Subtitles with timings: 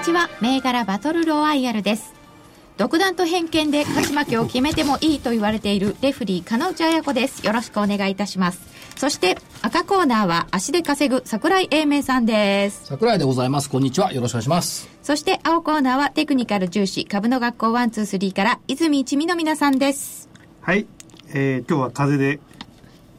[0.00, 0.30] にちは。
[0.40, 2.14] 銘柄バトルロワイヤルです。
[2.78, 7.46] 独断と偏見で勝ち負けを決めてもいいと言われているレフリー金内彩子です。
[7.46, 8.62] よろしくお願いいたします。
[8.96, 12.86] そして赤コーナーは足で稼ぐ桜井英明さんです。
[12.86, 13.68] 桜井でございます。
[13.68, 14.10] こんにちは。
[14.14, 14.88] よろしくお願いします。
[15.02, 20.30] そして青コーナーはテクニカル重視株の学校123から泉一味の皆さんです。
[20.62, 20.86] はい、
[21.34, 22.40] えー、今日は風で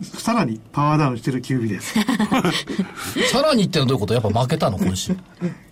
[0.03, 1.93] さらにパワーダウンしてるキュービです。
[3.31, 4.13] さらにってのはどういうこと？
[4.13, 5.11] やっぱ負けたの今週。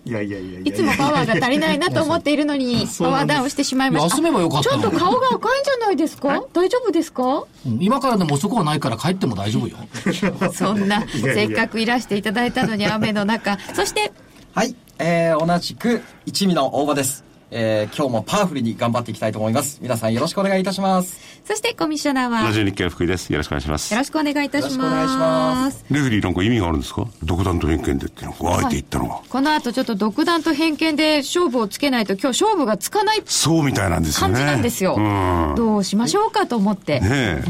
[0.04, 4.16] いやいやいやいやいつもパワーが足りないなと思っているのにパワーダウンしてしまいました。
[4.16, 4.82] 休めばよかったの。
[4.82, 6.42] ちょっと顔が赤いんじゃないですか？
[6.52, 7.44] 大丈夫ですか？
[7.66, 9.76] うん今からでも遅くはないから帰っても大丈夫よ。
[10.54, 11.34] そんなやいや。
[11.34, 13.58] せっかくいらしていただいたのに雨の中。
[13.74, 14.12] そして
[14.54, 17.24] はい、えー、同じく一味の大場です。
[17.52, 19.80] えー、今日もパワフルに頑張っていきたいと思います。
[19.82, 21.18] 皆さんよろしくお願いいたします。
[21.44, 23.32] そしてコミッショナーはラジオ日経の福井です。
[23.32, 23.98] よろしくお願いしますよ。
[23.98, 25.18] ろしくお願いいたしよろしくお願いしま
[25.64, 27.06] ますレフェリーなんか意味があるんですか？
[27.24, 29.22] 独断と偏見でってなんかあえて言ったのは。
[29.28, 34.34] この後ちょっと独断と偏見で勝負をつけないと今日勝負がつかないそうみたいなんですよね。
[34.34, 35.54] 感じなんですよ、うん。
[35.56, 37.42] どうしましょうかと思って、ねえ。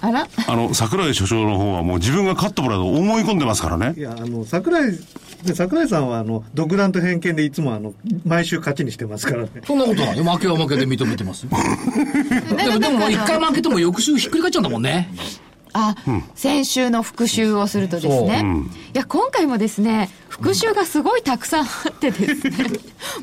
[0.00, 0.26] あら？
[0.48, 4.00] あの、桜井所長の方はもう自分が勝ってもらうと思い込んでますからねい。
[4.00, 4.98] や、あの、桜井、
[5.44, 7.94] で桜井さんは、あの、独断と偏見でいつも、あの、
[8.24, 9.50] 毎週勝ちにしてますからね。
[9.64, 10.18] そんなことない。
[10.18, 11.50] よ負けは負けで認めてますよ。
[12.56, 15.08] でもでも一回負けても翌週ひっくり返っちゃうんだもんね
[15.78, 15.96] あ、
[16.34, 18.44] 先週の復習をするとですね、
[18.94, 22.66] いや今回もですね復習がすごいたくさんあってですね。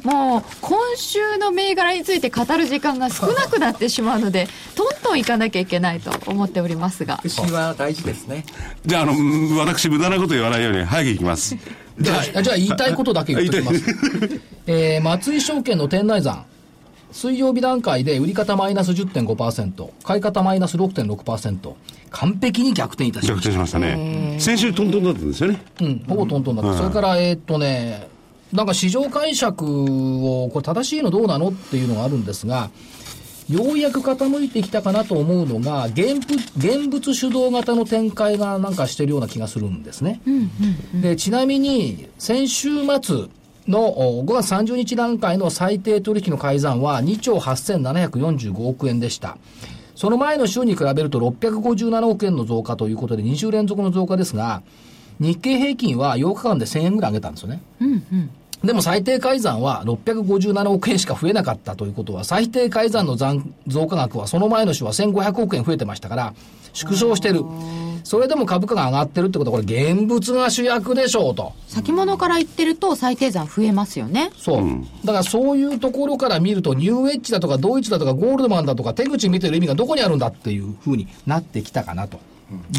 [0.03, 7.17] もう今週の銘柄について語る時間が少なくなってしまうのでトントンいかなきゃいけないと思っておりますが。
[7.17, 8.45] 復習は大事ですね。
[8.85, 11.57] じゃあ、あの、うん私無駄なこと言わないように早く行きます。
[11.99, 13.83] じゃあじゃあ言いたいことだけ言っておきます。
[14.67, 16.45] えー、松井証券の店内残
[17.15, 21.73] 水曜日段階で売り方マイナス10.5%買い方マイナス6.6%
[22.09, 24.35] 完璧に逆転いたしました逆転しましたね。
[24.37, 25.63] 先週トントンだったんですよね。
[25.79, 26.77] うん、ほぼトントンだった。
[26.77, 28.09] それから、えーっとね、
[28.51, 32.69] なんか市場解釈を、これ正しいのどうなのっていうのがあるんですが、
[33.49, 40.19] ようやく傾いてきたかなと思うのが、現物現物主導型の展開がなんかしてるような気がするんですね。
[40.93, 42.69] で、ちなみに、先週
[43.01, 43.27] 末
[43.67, 49.37] のお5月30日段階の最低取引の改ざんは2兆8745億円でした。
[49.95, 54.61] その前の週に比べると657億円の増加ということで2週連続の増加ですが、
[55.19, 57.61] 日経平均は8日間で1000円ぐらい上げたんですよね。
[58.63, 66.33] でも最低改ざんは657億円しか増えなかったということは、最低改ざんの残増加額はその前の週は1500億円増えてましたから、
[66.73, 67.43] 縮小してる。
[68.05, 71.53] それでも株価が上がってるってことは、これ現物が主役でしょうと。
[71.67, 74.63] 先物から言ってると最低算増えますよねそう。
[75.03, 82.19] だからそういうところから見ると、ニューエッジだとかドイツだとかゴールドマンだとか手口見てる意味がどこにあるんだっていうふうになってきたかなと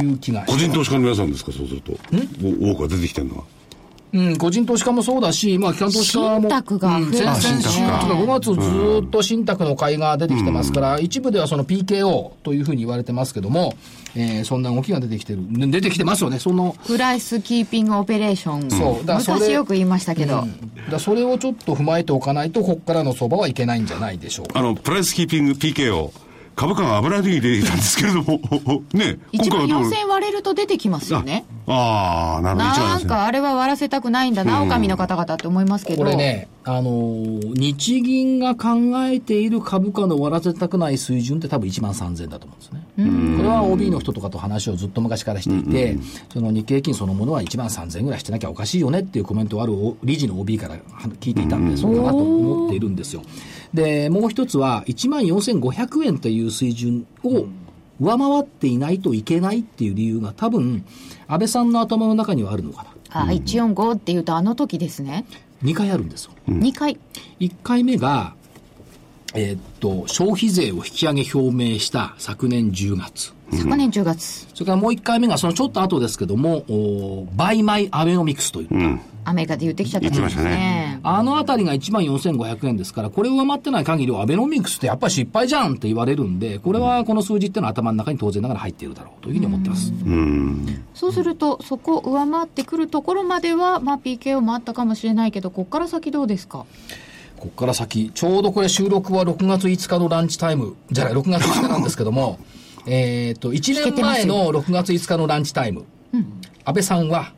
[0.00, 1.93] いう気がします個人投資家の皆さんですかそうすると。
[2.62, 3.44] お多くが出てきてるのは。
[4.12, 6.41] うん、個人投資家もそうだし、まあ、機関投資家も。
[6.43, 13.75] 信託が先々週とか5月ずっと信託の買いが出てきてますから、一部ではその PKO というふうに言われてますけども、
[14.16, 15.41] えーそんな動きが出てきてる。
[15.50, 20.49] で出てきてますよね、その、プライスキーピングオペレーションそうだ昔よく言いましたけど、だか
[20.93, 24.59] らそれをちょっと踏まえておかないと、ここからの相場はいけないんじゃないでしょうか。
[24.59, 26.10] あの、プライスキーピング PKO。
[26.56, 28.41] 株価が危ない時に出てきたんですけれども、
[28.94, 31.44] ね、1万はどう？4000割れると出てきますよね。
[31.67, 32.83] ああ、なるほど。
[32.89, 35.99] なんかあれは割らせたくないんだな、お上の方々って思いますけど。
[35.99, 38.71] これね、あのー日銀が考
[39.05, 43.37] えている株価の割らせたくない水準って多分1万3000円だと思うんですね。
[43.37, 45.99] これは OB の人とかと話をずっと昔からしていて、
[46.32, 50.76] その日経平均そのものは1万3000円ぐらいしてなきゃおかしいよねっていうコメントをあるお理事の OB から
[51.20, 53.20] 聞いていたんで、そうかなと思っているんですよ。
[53.74, 57.46] で、もう一つは1万4500円という水準を
[58.00, 60.84] 上回っていないといけないっていう理由が多分、
[61.26, 62.90] 安倍さんの頭の中にはあるのかな。
[63.22, 65.24] あ145っていうとあの時ですね、
[65.62, 66.32] 2回あるんですよ。
[66.48, 66.98] 2回
[67.40, 68.34] 1回目が、
[69.34, 73.36] えーっと、消費税を引き上げ表明した昨年10月。
[73.52, 78.69] 昨年10月、それからもう1回目がそのちょっと後ですけども、お Buy my Abenomics という。
[78.70, 79.00] うん。
[79.25, 81.00] アメリカで言ってきちゃったんです言ってましたね。
[81.02, 89.92] あのあたりが14,500円ですから、これを上回ってない限りはアベノミクスってやっぱり失敗じゃんって言われるんで、これはこの数字っていうのは頭の中に当然ながら入っているだろうというふうに思ってます。
[90.94, 96.66] そうすると、そこを上回ってくるところまでは、まあ PKO もあったかもしれないけど、ここから先どうですか？
[97.38, 102.38] ここから先、ちょうどこれ収録は6月5日のランチタイム、じゃない、6月5日なんですけども、
[102.87, 105.85] えっと、1年前の6月5日のランチタイム、
[106.65, 107.33] 安倍さんは、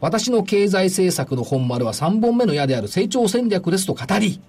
[0.00, 4.40] 私の経済政策の本丸は3本目の矢である成長戦略ですと語り、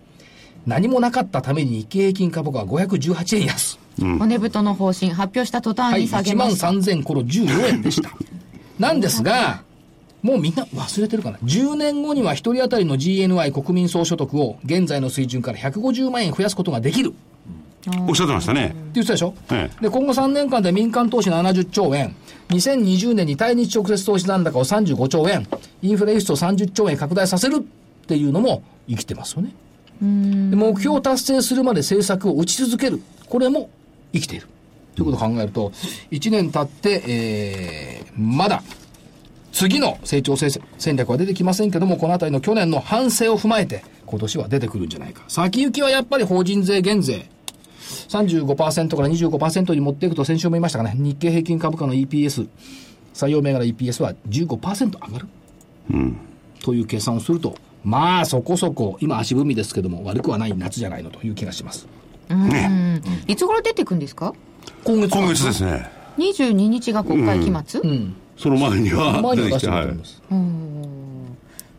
[0.66, 3.80] 何もなかったために日経平均株価は518円安。
[4.20, 6.68] 骨太の方針発表した途端はい、に下げ1万ました。
[6.68, 8.12] 3000ころ14円でした。
[8.80, 9.64] なんですが、
[10.22, 11.38] もうみんな忘れてるかな。
[11.44, 17.14] 10年後には1人当たりの GNI 国民総所得を現在の水準から150万円増やすことができる。
[18.08, 18.68] おっしゃってましたね。
[18.68, 22.16] って言ってたでしょ、ええで、今後3年間で民間投資70兆円、
[22.50, 25.48] 2020年に対日直接投資残高を35兆円、
[25.82, 29.54] インフレ輸出を30兆円拡大させるっていうのも生きてますよね。
[30.02, 30.06] で
[30.56, 33.02] 目標を達成するまで政策を打ち続ける。
[33.30, 33.70] これも
[34.14, 34.48] 生きている。
[34.96, 35.72] ということを考えると、
[36.12, 38.64] 1年経って、えー、まだ、
[39.52, 45.24] 次の成長戦戦略は出てきませんけども、このあたりの去年の反省を踏まえて、今年は出てくるんじゃないか。
[45.28, 47.30] 先行きはやっぱり法人税減税、
[48.10, 52.48] 35%から25%に持っていくと先週も言いましたかね、日経平均株価の EPS、
[53.14, 55.28] 採用銘柄 EPS は15%上がる。
[56.64, 61.88] という計算をすると、まあそこそこ、今足踏みですけども、悪くはない夏じゃないのという気がします。
[62.30, 64.34] うんいつ頃出てくんですか？
[64.84, 65.88] 今月今月ですね。
[66.18, 68.16] 22日が国会期末、うん。
[68.38, 70.22] その前には前には出してきて、はいると思います。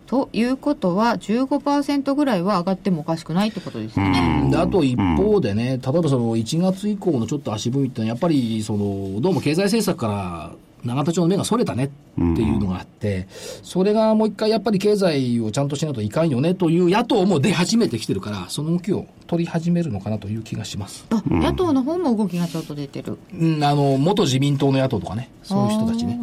[0.07, 10.53] ということは15%ぐらいは上がってもおかしくないってことですよね、であと一方でね、例えばその1月以降のちょっと足踏みってのは、やっぱりそのどうも経済政策から
[10.87, 21.07] 永田町の目がそれたねっていうのがあって、それがもう一回やっぱり経済をちゃんとしないといかんよねという野党も出始めてきてるから、その動きを取り始めるのかなという気がします。
[21.11, 26.19] あ野党の方も動きがちょっと出てるうん、あの、元自民党の野党とかね、そういう人たちね。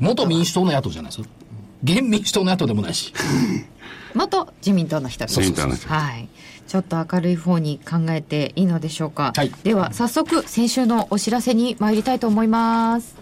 [0.00, 1.26] 元民主党の野党じゃないですよ。
[1.82, 3.12] 現民主党の野党でもないし。
[4.14, 5.40] 元自民党の人です。
[5.88, 6.28] はい。
[6.66, 9.52] ちょっと明るい方に考えていいのでしょうか、はい。
[9.62, 13.16] では早速先週のお知らせに参りたいと思います。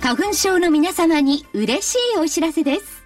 [0.00, 3.02] 花粉症の皆様に嬉しいお知らせです。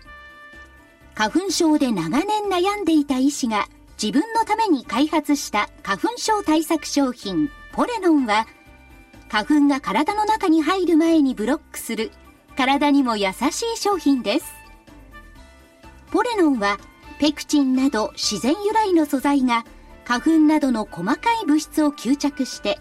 [1.15, 3.69] 花粉症で長年悩んでいた医師が
[4.03, 8.47] 自分のために開発した花粉症対策商品ポレノンは
[9.29, 12.11] 花粉が体の中に入る前にブロックする
[12.57, 14.47] 体にも優しい商品です。
[16.11, 16.79] ポレノンは
[17.19, 19.67] ペクチンなど自然由来の素材が
[20.05, 22.79] 花粉などの細かい物質を吸着して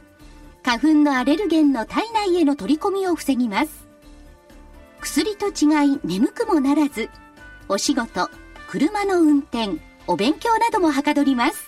[0.64, 3.88] 花粉のアレルゲンの体内への取り込みを防ぎます。
[5.02, 7.10] 薬と違い眠くもならず、
[7.68, 8.30] お仕事、
[8.70, 11.68] 車の運転、お勉強などもはかどります。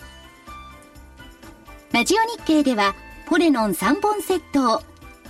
[1.92, 2.96] ラジオ日経では、
[3.28, 4.82] ポレノン3本セットを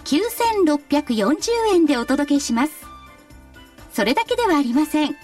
[0.05, 2.85] 9640円でお届けします。
[3.91, 5.17] それだけではありません。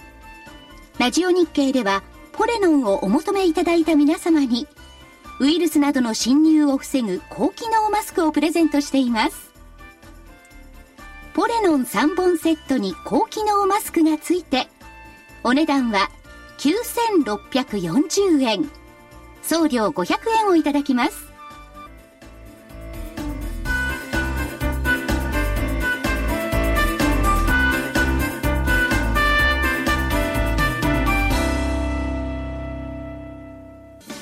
[0.98, 2.02] ラジオ日経では、
[2.32, 4.68] ポレノンをお求めいただいた皆様に、
[5.40, 9.50] ウイルスなどの侵入を防ぐ高機能マスクをプレゼントしています。
[11.32, 14.68] ポレノン3本セットに高機能マスクがついて、
[15.42, 16.10] お値段は
[16.58, 18.70] 9640円。
[19.42, 21.28] 送料500円をいただきます。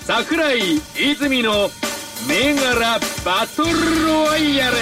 [0.05, 1.69] 桜井泉の
[2.29, 4.77] 銘柄バトルロワイヤル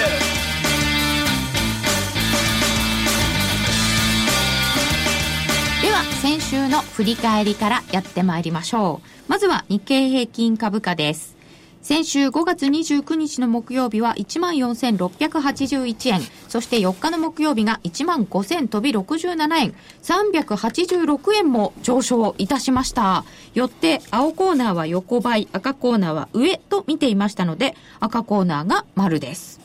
[5.85, 11.35] では先週の振り返りからやってまいりましょうまずは日経平均株価です
[11.83, 16.21] 先週5月29日の木曜日は14,681円。
[16.47, 19.75] そして4日の木曜日が15,000飛び67円。
[20.01, 23.23] 386円も上昇いたしました。
[23.53, 29.59] よって青コーナーは横ばい、赤コーナーは上と見ていましたので、赤コーナーが丸です。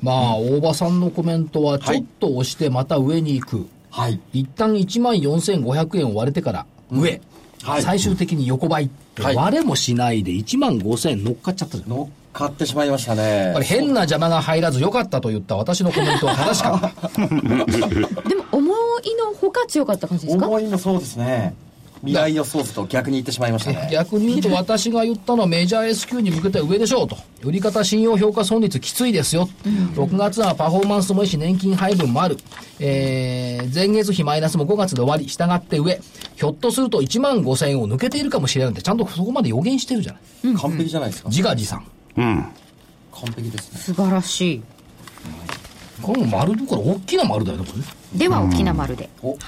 [0.00, 3.56] まあ、大場さんのコメントは、ちょっと押してまた上に行く。
[3.56, 3.79] はい。
[4.32, 7.20] 一旦1万4500円を割れてから上、
[7.62, 7.82] はい。
[7.82, 9.36] 最終的に横ばい、はい。
[9.36, 11.76] 割れもしないで1万5000円乗っかっちゃった。
[11.76, 13.54] じゃん、乗っ買ってしまいましたね。
[13.62, 17.08] 変な邪魔が入らず良かったと言った私のコメントは正しかった。
[18.28, 20.46] でも思いのほか強かった感じですか？
[20.46, 21.54] 思いもそうですね。
[22.02, 23.88] 未来予想図と逆に言ってしまいましたね。
[23.92, 27.16] 逆に言うと私が言ったのはメジャー S q に向けて上でしょうと。
[27.42, 29.48] 売り方信用評価損率きついですよ。
[29.94, 32.38] 6月はパフォーマンスもいいし年金配分もある。
[32.78, 35.26] えー、前月比マイナスも5月で終わり。
[35.26, 36.00] 従って上。
[36.36, 40.54] ひょっとすると1万5千円を抜けているかもしれないってちゃんとそこまで予言してるじゃない。
[40.56, 41.28] 完璧じゃないですか。
[41.28, 41.84] 自画自賛。
[42.16, 42.44] うん。
[43.12, 43.78] 完璧ですね。
[43.78, 44.62] 素晴らしい
[46.02, 47.84] これも丸だから大きな丸だよね、これね。
[48.14, 49.36] では大きな丸で、お、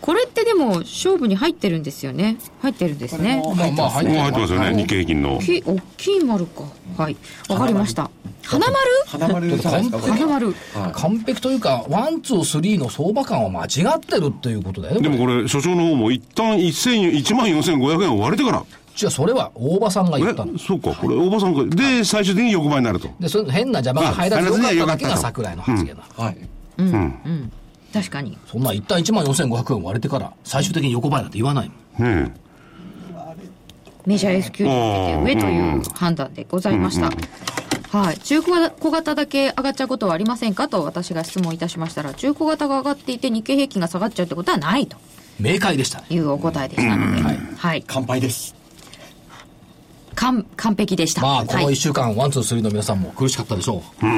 [0.00, 2.38] これってでも勝負に入ってるんですよね。
[2.60, 3.42] 入ってるんですね。
[3.56, 5.40] まあまあ入ってもう入ってますよね、日経平均の大。
[5.40, 6.64] きい大きい丸か。
[6.96, 7.16] はい。
[7.48, 8.10] わかりました。
[8.44, 8.76] 花丸？
[9.06, 10.12] 花丸じゃないですか、これ。
[10.12, 10.46] 花丸。
[10.46, 10.92] はい。
[10.92, 14.94] 完璧というか、ワン、ツー、スリーの相場感は間違ってるっていうことだよ。
[14.94, 15.00] ね。
[15.02, 18.64] でもこれ、所長の方も一旦1000 1万4500円を割れてから。
[18.94, 20.52] じゃあそれは大場さんが言ったの。
[20.54, 20.58] え、。
[20.58, 21.64] そうか、これ、大場さんが。
[21.76, 23.08] で、最終的に横ばいになると。
[23.20, 26.24] で、その変な邪魔が入らずまあよかっただけが桜井の発言なの。
[26.24, 26.38] はい。
[27.92, 32.24] 確かにそんな一旦1万4500円割れてから、最終的に横ばいなんて言わないもん。
[32.24, 32.34] ね
[34.06, 37.10] メジャー S q に向けて上という判断でございました。
[37.90, 38.18] はい。
[38.18, 44.96] 中古小型だけ上がっちゃうことはありませんかと私が質問いたしましたら、中古型が上がっていて日経平均が下がっちゃうってことはないと
[45.38, 46.06] 明快でしたね。
[46.10, 47.22] いうお答えでしたので、
[47.56, 47.84] はい。
[47.86, 48.57] 乾杯です。
[50.18, 51.22] 完、完璧でした。
[51.22, 51.76] まあ、この1はい。
[51.76, 54.06] 週間、ワン、ツー、スリーの皆さんも苦しかったでしょう。
[54.06, 54.08] え。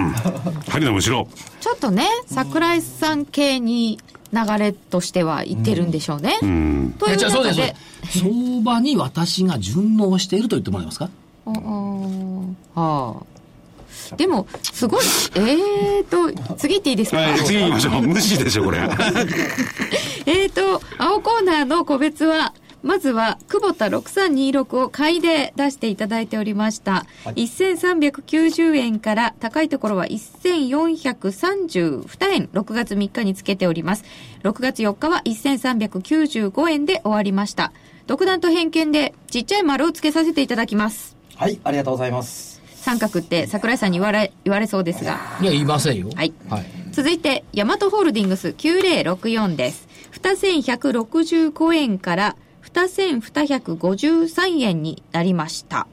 [0.70, 1.28] 針のむしろ。
[1.60, 3.98] ちょっとね、桜井さん系に
[4.32, 6.38] 流れとしてはいってるんでしょうね。
[6.40, 7.76] といういや違うそうでで、
[8.06, 11.10] 相場に私が順応していると言ってもらえますか？
[11.46, 14.16] あーはあ。
[14.16, 15.04] でも、すごい、
[15.34, 17.18] えーと、次行っていいですか？
[17.18, 18.02] はい、次行きましょう。
[18.06, 18.78] 無視でしょ、これ。
[20.26, 27.04] えーと、青コーナーの個別は、まずは、久保田6326を買いで出していただいておりました。
[27.26, 34.04] 1390円から、高いところは1432円、6月3日につけております。
[34.44, 37.72] 6月4日は1395円で終わりました。
[38.06, 41.18] 独断と偏見で、ちっちゃい丸をつけさせていただきます。
[41.36, 42.62] はい、ありがとうございます。
[42.76, 45.18] 三角って桜井さんに言われ、言われそうですが。
[45.42, 46.08] いや、言いませんよ。
[46.14, 46.64] はいはい。
[46.92, 49.86] 続いて、ヤマトホールディングス9064です。
[50.22, 52.36] 2165円から
[52.72, 55.86] 2253円になりました。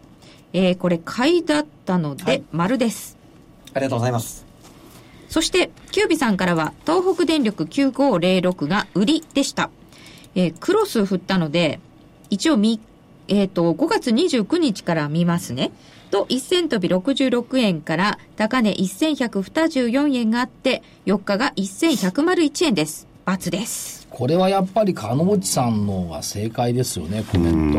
[0.53, 3.17] えー、これ買いだったので、丸です。
[3.74, 4.46] ありがとうございます。
[5.29, 9.69] そして、キュービさんからは、東北電力9506が売りでした。
[10.36, 11.79] えークロス振ったので、
[12.29, 12.79] 一応み、
[13.27, 15.72] えっ、と、5月29日から見ますね。
[16.12, 23.06] と、1000飛び66円から、高値1124円があって、4日が1101円です。
[23.06, 24.07] ×です。
[24.10, 27.74] これはやっぱり、鹿野内さんのは正解ですよね、コメン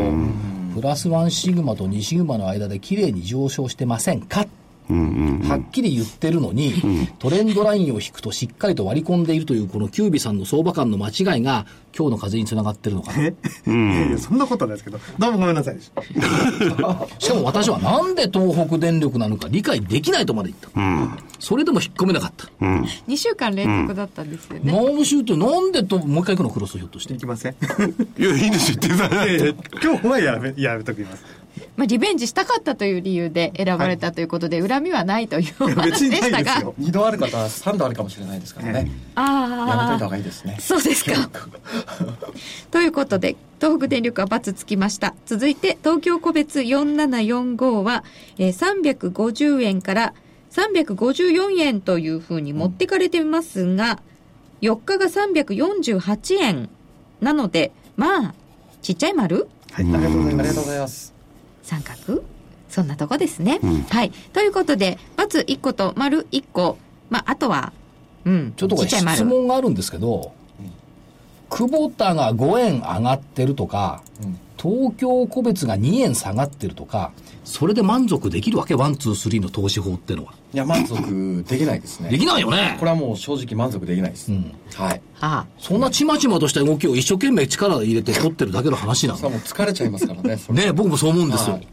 [0.75, 0.79] ト。
[0.79, 4.45] プラス1シグマと2シグマの間で綺麗に上昇してませんか？
[4.89, 13.19] はっきり言ってるのに、トレンドラインを引くとしっかりと割り込んでいるという、このキュービさんの相場感の間違いが、今日の風につながってるのかな。
[13.21, 21.17] いやいやそんなことはないですけどどうもごめんなさい しかも私はなんで東北電力なのか理解できないとまで言った。
[21.39, 22.47] それでも引っ込めなかった。
[22.63, 24.71] 2週間連続だったんですよね。
[24.71, 27.17] マムシューってなんでと、もう一回行くのクロスひょっとしてい。
[27.17, 27.55] きません
[28.17, 29.29] いや、いいんですよ、言ってください。
[29.29, 29.53] いやいや
[29.83, 31.23] 今日はやめやめときます
[31.77, 36.73] まあ、リベンジしたかったという理由で選ばれたということで、恨みはないというお別話にでしたがないですよ。
[36.79, 38.73] 二度ある方は三度あるかもしれないですからね。
[38.73, 40.57] やめといああた方がいいですね。
[40.59, 41.29] そうですか。
[42.71, 45.15] ということで、東北電力は×つきました。
[45.25, 48.03] 続いて、東京個別4745は、
[48.37, 50.13] えー350円から
[50.51, 54.01] 354円というふうに持ってかれてますが、
[54.61, 56.69] 4日が348円
[57.21, 58.33] なので、まあ、
[58.81, 59.47] ちっちゃい丸？
[59.71, 61.13] はいありがとうございます
[61.69, 62.23] 三角？
[62.67, 63.59] そんなとこですね。
[63.89, 64.11] はい。
[64.33, 66.77] ということで、×一個と丸一個、
[67.09, 67.73] まあ、あとは、
[68.25, 69.25] うん、ちょっとこれ質ちっちゃい丸。
[69.25, 70.33] 問があるんですけど、
[71.49, 74.01] 久保田が5円上がってるとか、
[74.61, 77.11] 東京個別が2円下がってるとか、
[77.45, 78.75] それで満足できるわけ？
[78.75, 80.33] ワン、ツー、スリーの投資法ってのは。
[80.53, 82.09] いや、満足できないですね。
[82.09, 84.31] できないよねこれはもう正直満足できないです。
[84.31, 85.01] んはい。
[85.21, 89.17] あそんなちまちまとした動きを一生懸命力を入れて取ってるだけの話なの。
[89.17, 90.37] それはもう疲れちゃいますからね。
[90.49, 91.53] ね僕もそう思うんですよ。
[91.53, 91.67] はい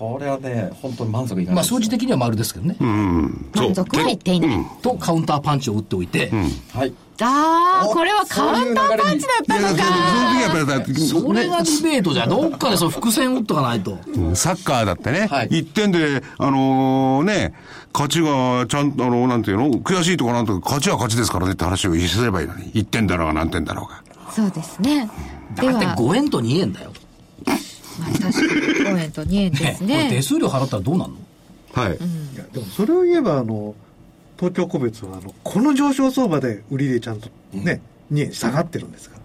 [0.00, 1.74] これはね、本当に満足いかないまあです。
[1.74, 2.74] 数字的には丸ですけどね。
[2.80, 3.50] うん。
[3.54, 4.66] そう満足は言っていない。
[4.80, 6.30] とカウンターパンチを打っておいて、
[6.72, 6.94] はい。
[7.20, 10.40] ああ、おこれはカウンターパンチだったのいや、その時か。
[10.40, 13.98] やっぱりだって、それがディベートじゃ、どっかでその伏線打っとかないと。
[14.34, 15.48] サッカーだってね、はい。
[15.48, 17.52] 1点で、あのね、
[17.92, 24.32] 勝ちがちゃんと、あのなんていうの、悔しいとかなんとか、勝ちは勝ちですからねって話をすればいいのに、1点だろうが何点だろうが。
[24.32, 25.10] そうですね。
[25.56, 26.92] でだっては、5円と2円だよ。
[27.98, 30.22] まあ、確かに5円と2円です これ手ね。
[30.22, 31.16] 数料払ったらどうなんの？
[31.74, 31.92] はい。
[31.92, 31.92] い
[32.38, 33.74] やでもそれを言えばあの
[34.38, 37.82] 東京個別はあのこの上昇相場で売りでちゃんとね、
[38.12, 39.16] 2円下がってるんですか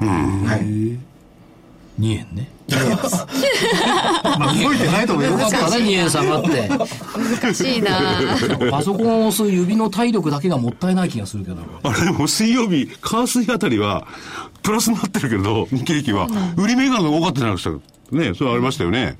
[0.00, 0.98] ら、はい
[2.00, 2.48] 2円ね
[4.24, 6.68] まあ動いてないと思いよますかったね2円下がって
[7.42, 8.20] 難しいな
[8.70, 14.06] パソコンを押す指の体力だけがもったいない気がするけどあれでも水曜日、火水あたりは、
[14.62, 17.78] プラスになってるけど、日経平均は、売り銘柄が多かったじゃないですか。
[18.12, 19.18] ね、それありましたよね。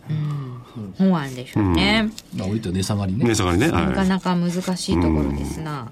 [0.97, 2.11] そうなんでしょうね。
[2.37, 3.69] まあ置いて値下がりね値下がりね。
[3.69, 4.09] なかはい。
[4.09, 5.89] なか難しいところですな。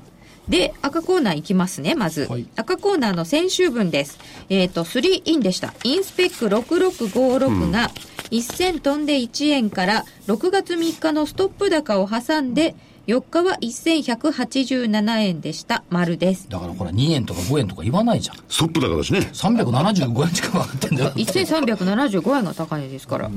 [0.49, 2.27] で、赤コーナーいきますね、まず。
[2.27, 4.19] はい赤コーナーの先週分です。
[4.49, 5.75] えっ、と、3インでした。
[5.85, 7.91] インスペック6656が
[8.31, 12.75] 1000飛んで1円から6月3日のストップ高を挟んで、
[13.07, 15.83] 4日は1187円でした。
[15.89, 16.49] 丸です。
[16.49, 19.21] だからほら2円とか5円とか言わないじゃんストップ高だしね。
[19.21, 23.31] 375円近く上がってんだよ1375円が高値ですから。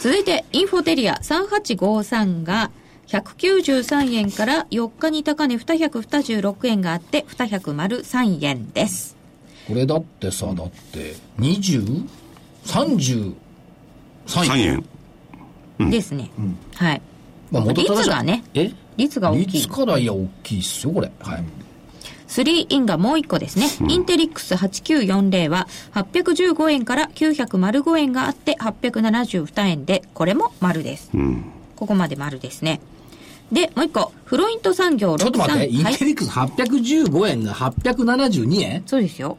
[0.00, 2.70] 続いて、インフォテリア3853が
[3.10, 9.16] 193円から4日に高値226円があって、203円です。
[9.66, 13.34] これだってさだって 20?33
[14.26, 14.84] 3円
[15.80, 15.90] 円。
[15.90, 16.30] ですね。
[16.74, 17.02] はい。
[17.50, 18.72] まあ率がねえ？
[18.96, 19.68] 率が大きい率。
[19.68, 21.44] からいや大きいっすよこれはい
[22.28, 23.66] 3インがもう1個ですね。
[23.92, 31.10] インテリックス8940は815円から905円があって872円で、これも丸です。
[31.74, 32.80] ここまで丸ですね。
[33.52, 35.18] で、もう1個、フロイント産業63。
[35.18, 38.82] ちょっと待って、インはいテリックス815円が872円？
[38.86, 39.36] そうですよ。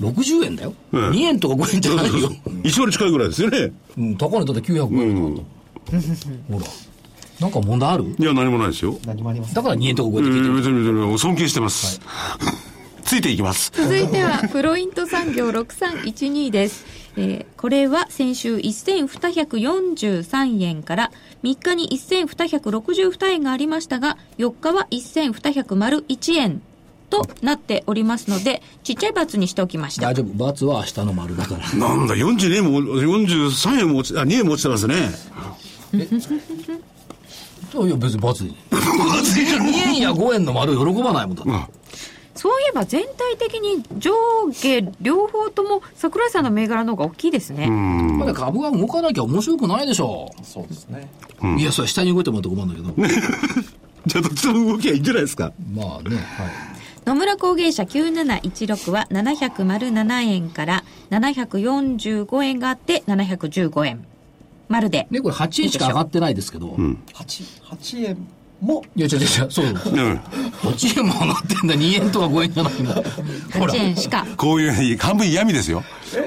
[0.00, 2.30] 60円だよ、うん2円とか5円じゃないよ、
[2.64, 3.72] 一割近いぐらいですよね。
[3.98, 5.34] うん、高値だって905円。
[5.36, 5.44] だと、
[6.52, 6.66] ほら。
[7.40, 8.04] なんか問題ある？
[8.18, 8.98] いや、何もないですよ。
[9.06, 12.00] 何もありませんだから2円とか5円って聞いてる別に別に尊敬してます。
[13.04, 13.72] ついていきます。
[13.74, 16.84] 続いては、フロイント産業6312です。
[17.16, 21.10] えーこれは先週1243円から
[21.42, 26.62] 3日に1262円がありましたが、4日は1201円
[27.10, 30.10] となっておりますので、ちっちゃいバツにしておきました。
[30.10, 30.14] 大。
[30.14, 31.60] 丈夫罰は明日の丸だから。
[31.74, 35.10] なんだ、42円も、43円も落ち、あ、2円も落ちてますね。
[37.72, 41.52] いや別に罰に2円や5円の丸喜ばないもんだって。
[41.52, 41.68] あ
[42.40, 44.14] そういえば全体的に上
[44.50, 47.66] 下両方とも桜井さんの銘柄の方が大きいですね。
[47.68, 51.10] まだ株が動かなきゃ面白くないでしょ、そうですね。
[51.58, 53.08] いやそれ下に動いてもらって困るんだけど、
[54.06, 55.52] じゃあ、どっちも動きはいいんじゃないですか？
[55.70, 56.48] まあね、はい、
[57.04, 64.06] 野村工芸社9716は707円から745円があって715円。
[64.70, 65.08] 丸で。
[65.10, 66.96] ねこれ8円しか上がってないですけど、8、
[67.68, 68.28] 8円
[68.60, 69.72] も、いや違う違う違うそううん。
[69.74, 72.94] 8円も上がってんだ2円とか5円じゃないんだ
[73.58, 74.26] ほら8円しか。
[74.36, 75.82] こういう、半分嫌味ですよ。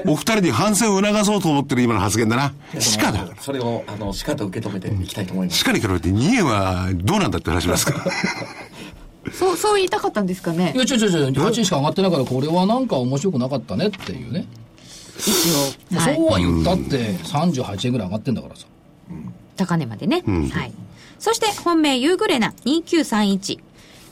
[0.06, 2.52] お二人に反省を促そうと思ってる今の発言だな。
[2.80, 3.26] しかだ。
[3.40, 5.58] それを、あの、しかと受け止めていきたいと思います。
[5.58, 7.92] しかに比べて2円はどうなんだって話ですか？
[7.92, 8.04] ら。
[9.32, 10.72] そう、そう言いたかったんですかね？
[10.74, 10.78] い。
[10.78, 14.46] や違う違う違う8円しか上がってないからこれはなんか面白くなかったねっていうね、
[15.18, 15.30] 一
[15.94, 15.98] 応。
[15.98, 16.14] はい。
[16.16, 18.66] そうは言ったって38円ぐらい上がってんだからさ
[19.56, 20.22] 高値までね。
[20.26, 20.72] はい。
[21.24, 23.58] そして本命ユーグレナ2931。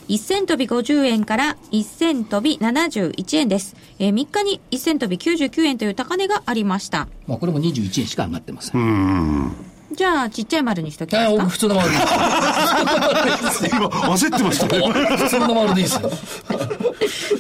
[0.09, 3.77] 1000飛び50円から1000飛び71円です。
[3.98, 7.09] えー3日に1000飛び99円という高値がありました。
[7.27, 9.55] まあこれも21円しか上がってません、
[9.95, 15.17] じゃあ、ちっちゃい丸にしときますか普通の丸でいい今、焦ってましたね。
[15.17, 16.11] 普通の丸でいいですよ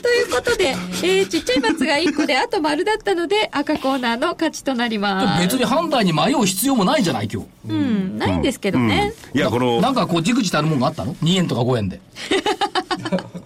[0.02, 0.68] ということで、
[1.02, 5.42] えーちっちゃい×が1個で、あと丸だったので、赤コーナーの勝ちとなります。
[5.42, 9.14] 別に判断に迷う必要もないじゃない今日うん、ないんですけどね。
[9.34, 12.00] いや、このな、んかこうじくじたるもんがあったの ?2 円とか5円で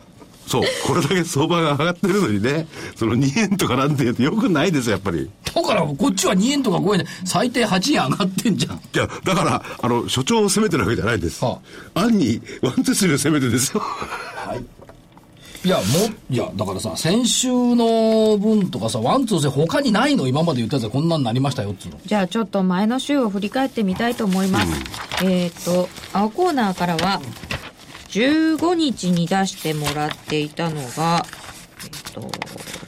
[0.46, 5.22] そう、これだけ相場が上がってるのにね、その2円とかなんて言うとよくないですよ、やっぱり。
[5.22, 11.44] いだからこっちは2円とか5円で最低8円上がってんじゃんや、だから、あの、所長を責めてるわけじゃないです。
[11.44, 11.58] は
[11.94, 13.82] 暗に、ワンツースリーを責めてですよ。
[15.64, 15.82] いやも
[16.30, 20.28] いやだからさ先週の分とかさワンツースリー他にないの？
[20.28, 24.68] 今まで言ったやつはこんなんなりましたよっつうのじゃあちょっと前の週を振り返ってみたいと思います。
[25.24, 27.20] えっ、と、青コーナーからは、
[28.16, 31.26] 15日に出してもらっていたのが、
[31.84, 32.30] えっ、と、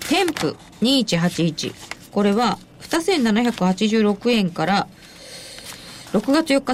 [0.08, 1.74] テンプ2181。
[2.10, 4.88] これは2786円から、
[6.12, 6.72] 6月4日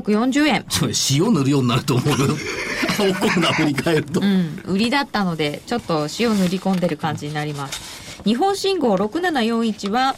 [0.00, 0.64] 3240円。
[0.70, 8.22] それ塩塗るようになると思うよ青コーナー振り返ると、うん、売りだったので、ちょっと塩塗り込んでる感じになります。
[8.24, 10.16] 日本信号6741は、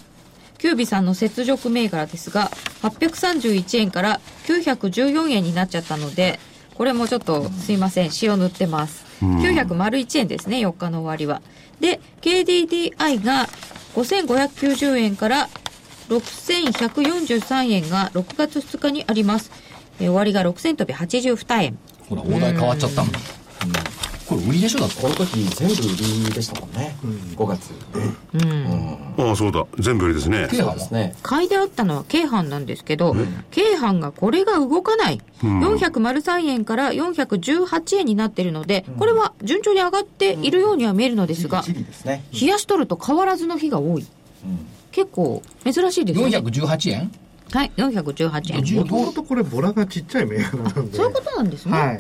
[0.59, 2.53] キュービさんの雪辱銘柄ですが、
[2.83, 6.39] 831円から914円になっちゃったので、
[6.77, 9.05] これもちょっとすいません、塩塗ってます。
[9.23, 11.41] 901円ですね、4日の終わりは。
[11.81, 13.49] で、KDDI が
[13.95, 15.49] 5590円から
[16.09, 19.51] 6143円が6月2日にあります。
[19.99, 21.79] えー終わりが6000飛び82円。
[22.09, 23.13] ほら、大台変わっちゃったもん。
[24.29, 24.81] これ売りでしょ？
[24.81, 25.01] だって。
[25.01, 25.77] この時全部売
[26.29, 26.97] りでしたもんね、
[27.37, 27.69] 5月。
[29.17, 29.65] でああ、そうだ。
[29.79, 30.49] 全部売りですね。
[30.51, 30.75] 京阪は？
[30.75, 31.15] ですね。
[31.23, 33.15] 買いであったのは京阪なんですけど、
[33.51, 35.21] 京阪がこれが動かない。
[35.43, 41.63] 403円から418円になってるので、これは順調に上がっているようには見えるのですが、
[42.05, 42.25] ね。
[42.33, 44.07] 冷やしとると変わらずの日が多い。
[44.91, 46.39] 結構珍しいですよね。
[46.39, 47.13] 418円？
[47.53, 48.61] はい、418円。
[48.61, 50.97] 10もともとこれボラがちっちゃい銘柄なんで。
[50.97, 51.79] そういうことなんですね。
[51.79, 51.97] はい。
[51.97, 51.99] あ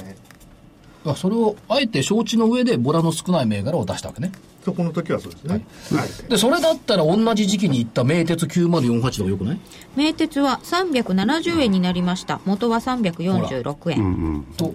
[1.14, 4.32] それをあえて承知の上でボラの少ない銘柄を出したわけね。
[4.64, 6.08] そこの時はそうですね、はい。
[6.28, 9.60] でそれだったら同じ時期に行った名鉄9048とかよくない？
[9.94, 12.40] 名鉄は370円になりました。
[12.44, 14.44] 元は346円。
[14.56, 14.74] と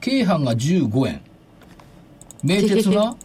[0.00, 1.20] 京阪が15円。
[2.42, 3.16] 名鉄が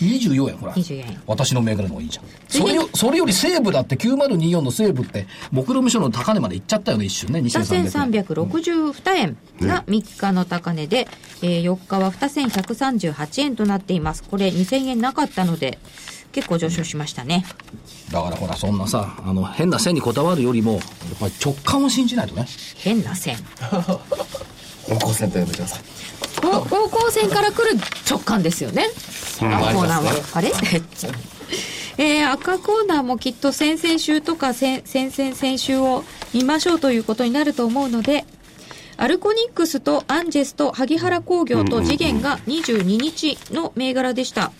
[0.00, 11.06] 24円ほら24円私の銘柄の方がいいじゃんそれよそれより西武だって9024の西武って目論見書の高値まで行っちゃったよね一瞬ね2300円2362円が3日の高値で、
[11.42, 14.22] えー4日は2138円となっています。
[14.22, 15.78] これ2000円なかったので、
[16.32, 17.44] 結構上昇しましたね。
[18.10, 20.82] だからほらそんなさあの変な線にこだわるよりもやっ
[21.20, 23.36] ぱり直感を信じないとね変な線。
[24.88, 25.82] 方向線と呼んでください
[26.40, 28.86] こ方向線から来る直感ですよね。
[29.40, 30.12] あコーナーは。
[30.34, 30.52] あれ？
[31.98, 38.24] えー赤コーナーもきっと先々週とか先先々先週を見ましょうということになると思うので、
[38.96, 44.52] アルコニックスとアンジェスと萩原工業と次元が22日の銘柄でした。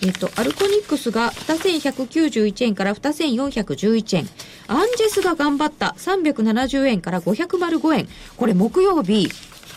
[0.00, 4.28] えっ、と、アルコニックスが2191円から2411円。
[4.68, 8.08] アンジェスが頑張った370円から505円。
[8.36, 9.28] これ木曜日、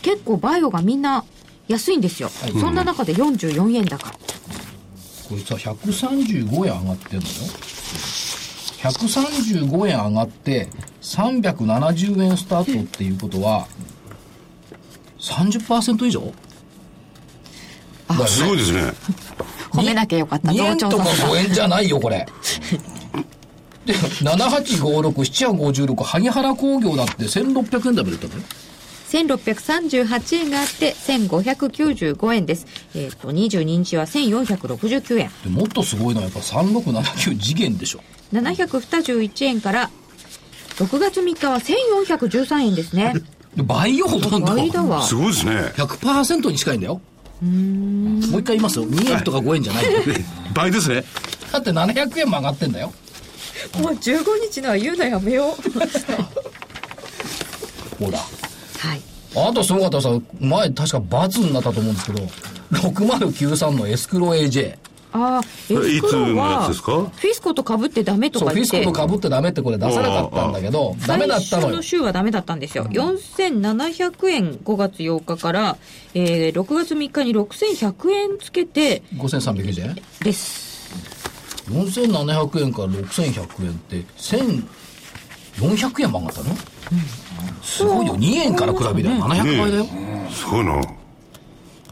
[0.01, 1.23] 結構バイオがみんな
[1.67, 2.29] 安いんですよ。
[2.29, 4.09] そんな中で44円高。
[4.09, 4.17] こ
[5.35, 7.31] れさ135円上がってんのよ
[8.81, 10.67] 135円上がって
[11.01, 13.67] 370円スタートっていうことは
[15.19, 16.33] 30%以上？
[18.27, 18.91] すごいですね。
[19.71, 20.51] 褒めなきゃよかった。
[20.51, 22.27] 2円とか同調さん5円じゃないよこれ
[23.85, 28.41] で78567856萩原工業だって1600円台までいったのよ
[29.11, 32.65] 1638円があって1595円です。
[32.95, 35.29] えっ、と、22日は1469円。
[35.43, 37.99] でもっとすごいのはやっぱ3679次元でしょ
[38.31, 39.89] 721円から
[40.77, 43.13] 6月3日は1413円ですね。
[43.55, 45.03] で倍よほとんど倍だわ。
[45.03, 45.73] すごいですね。
[45.75, 47.01] 100%に近いんだよ
[47.41, 49.99] もう一回言いますよ2円とか5円じゃないよ
[50.55, 51.03] 倍ですね。
[51.51, 52.93] だって700円も上がってんだよ
[53.79, 55.59] もう15日のは言うのやめよう。
[58.05, 58.19] ほら
[58.81, 59.01] はい。
[59.35, 62.27] あとすごかったらさ前確か罰になったと思うんですけど
[62.71, 64.75] 6093のエスクロ AJ
[65.13, 66.91] ああ、エスクロいつのやは、つですか？
[66.93, 68.77] フィスコと被ってダメとか言って。
[68.77, 72.85] フィスコとかぶってダメってこれ出さなかったんだけどダメだったのよ最初の週はダメだったんですよ。
[72.85, 75.77] 4700円5月8日から、
[76.13, 80.91] えー、6月3日に6100円つけて5390円です。
[81.69, 86.55] 4700円から6100円って1400円も上がったの、
[87.63, 88.15] すごいよ。
[88.15, 89.85] 2円から比べりゃ700倍だよ、
[90.31, 90.81] すごいな。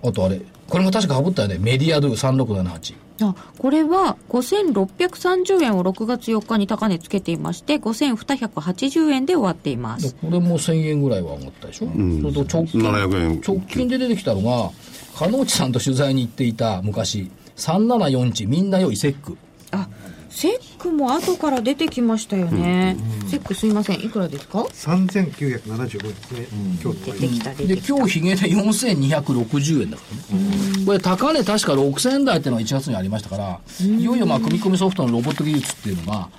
[0.03, 1.57] あとあれこれも確かかぶったよね。
[1.59, 10.15] メディアドゥ3678あこれは5630円を6月4日に高値つけていまして5280円で終わっています。
[10.15, 12.21] これも1000円ぐらいは上がったでしょ、ん。
[12.21, 13.41] それと直近700円。
[13.45, 14.71] 直近で出てきたのが
[15.17, 19.37] 加納内さんと取材に行っていた昔3741みんなよいセック。
[19.71, 19.87] あ
[20.29, 22.95] セックも後から出てきましたよね、
[23.27, 24.01] セックすいません。
[24.03, 26.47] いくらですか？3975ですね、
[26.81, 30.37] 今日の出てきた出で今日ヒゲで4260円だから。
[30.37, 36.29] ね、これ高値確か6000円台っていうのが1月にありましたから、いよいよまあ組み込みソフトのロボット技術っていうのが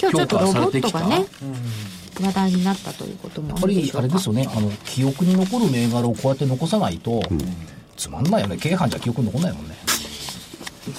[0.00, 4.48] 今日ちょっとロボットが評価されてきね話題になったということもやっぱりあれですよね。
[4.52, 7.22] あの記憶に残る銘柄をこうやって残さないと、
[7.96, 8.56] つまんないよね。
[8.56, 9.76] 京阪じゃ記憶に残んないもんね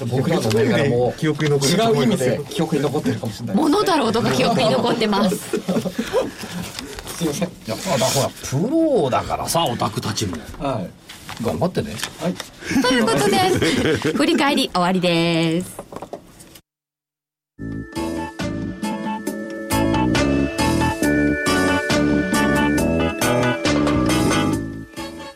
[0.08, 3.56] 僕らの銘柄も記憶に残ると違う意味で記憶に残ってるかもしれない。
[3.56, 5.38] モノタロウとか記憶に残ってます。
[7.18, 7.50] すいません。
[7.50, 10.38] いやだほらプロだからさオタクたちも。
[10.60, 10.90] はい。
[11.44, 11.96] 頑張ってね。
[12.22, 12.34] はい。
[12.82, 13.38] ということで
[14.14, 15.78] 振り返り終わりです。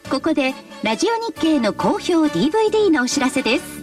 [0.10, 3.83] ここでラジオ日経の好評 DVD のお知らせです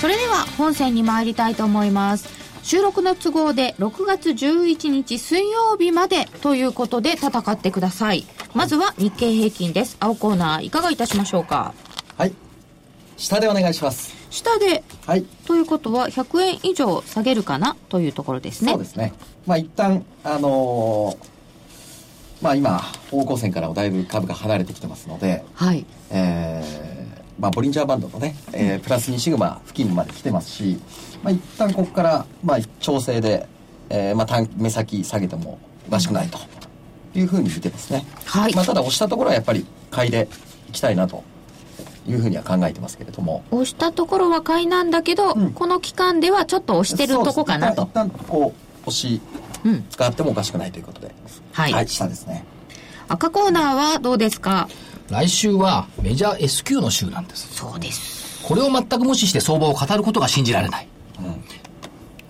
[0.00, 2.28] それでは本線に参りたいと思います。
[2.62, 8.24] 収録の都合で6月11日水曜日までということで戦ってください。
[8.54, 9.96] まずは日経平均です。
[10.00, 11.74] 青コーナーいかがいたしましょうか？
[12.16, 12.32] はい。
[13.16, 14.14] 下でお願いします。
[14.30, 15.24] 下ではい。
[15.46, 18.72] ということは100円以上下げるかなというところですね。
[18.72, 19.12] そうですね。
[19.46, 21.38] まあ一旦あのー
[22.40, 22.78] まあ今
[23.10, 25.84] 方向線からもだいぶ株が離れてきてますのではい。
[26.10, 26.97] えー
[27.38, 30.78] まあ、ボリンジャーバンドのね、えープラス2シグマ付近まで来てますし、
[31.22, 33.46] まあ、一旦ここから、まあ、調整で、
[33.90, 36.38] えーまあ、短目先下げてもおかしくないと
[37.14, 38.04] いうふうに見てますね。
[38.24, 40.28] はいまあ、ただ押したところはやっぱり買いで
[40.68, 41.22] いきたいなと
[42.06, 43.42] いうふうには考えてますけれども。
[43.50, 48.52] 押したところは買いなんだけど、うんこの期間ではちょっと押してるとこかなと一旦こ
[48.84, 49.20] う押し
[49.64, 51.14] うん使ってもおかしくないということで。
[51.52, 52.44] はい下ですね。
[53.08, 54.68] 赤コーナーはどうですか？
[55.10, 57.54] 来週はメジャー S q の週なんです。
[57.54, 60.88] そうですこれを全く無視して相場を語ることが信じられない。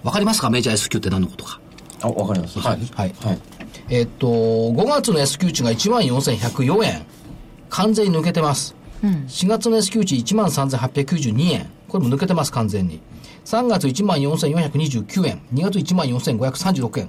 [0.03, 0.49] わかりますか？
[0.51, 1.61] メジャー S q って何のことか。
[2.03, 2.59] あ、わかります。
[2.61, 2.79] はい。
[2.95, 3.15] はい。
[3.21, 3.39] はい。
[3.91, 7.07] えっと、5月の S q 値が14,104円。
[7.71, 8.75] 完全に抜けてます。
[9.03, 11.67] 4月の S q 値13,892円。
[11.89, 13.01] これも抜けてます、完全に。
[13.45, 15.41] 3月14,429円。
[15.55, 17.09] 2月14,536円。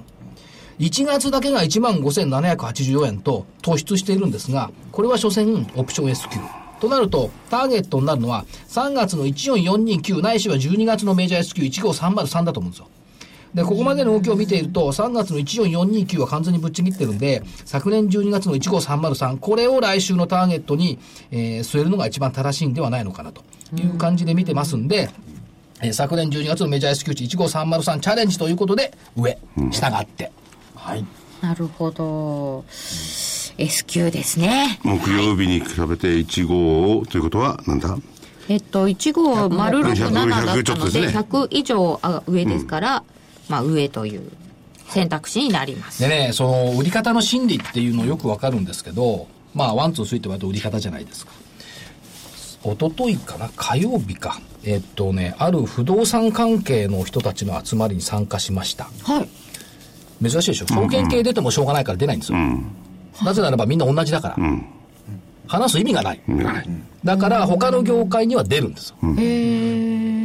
[0.80, 6.39] 1月だけが15,784円と突出しているんですが、これは所詮オプション S q
[6.80, 12.88] となると、ターゲットになるのは3月の14429ないしは12月のメジャー S q 1 5 3 0 3だと思うんですよ。
[13.54, 21.00] で、ここまでの動きを見ていると、3月の14429は完全にぶっちぎってるんで、昨年12月の15303、これを来週のターゲットに、
[21.32, 23.44] えー据えるのが一番正しいんではないのかなと
[23.76, 25.10] いう感じで見てますんで、
[25.82, 29.38] えー昨年12月のメジャー S q 値15303チャレンジということで、上、
[29.72, 30.32] 下があって。
[30.89, 31.06] はい。
[31.41, 32.65] なるほど
[33.58, 37.97] S q ですね木曜日に比べて15ということは、なんだ？
[38.49, 43.04] えっと1号丸67だった100ちょっとのでですね100以上あ上ですから、
[43.47, 44.30] まあ上という
[44.89, 51.32] 選択肢になりますでね、その売り方の心理っていうのよくわかるんですけど、まあ、ワン、ツー、スリーって割と売り方じゃないですか。
[52.63, 53.49] 一昨日かな？
[53.56, 54.41] 火曜日か。
[54.65, 58.89] えっとね、ある不動産関係の人たちの集まりに参加しました。
[59.04, 59.30] はい
[60.21, 62.38] 珍しいでしょ証券系出てもしょうがないから出ないんですよ。
[63.23, 64.38] なぜならばみんな同じだから。
[65.47, 66.21] 話す意味がない。
[67.03, 68.97] だから他の業界には出るんですよ。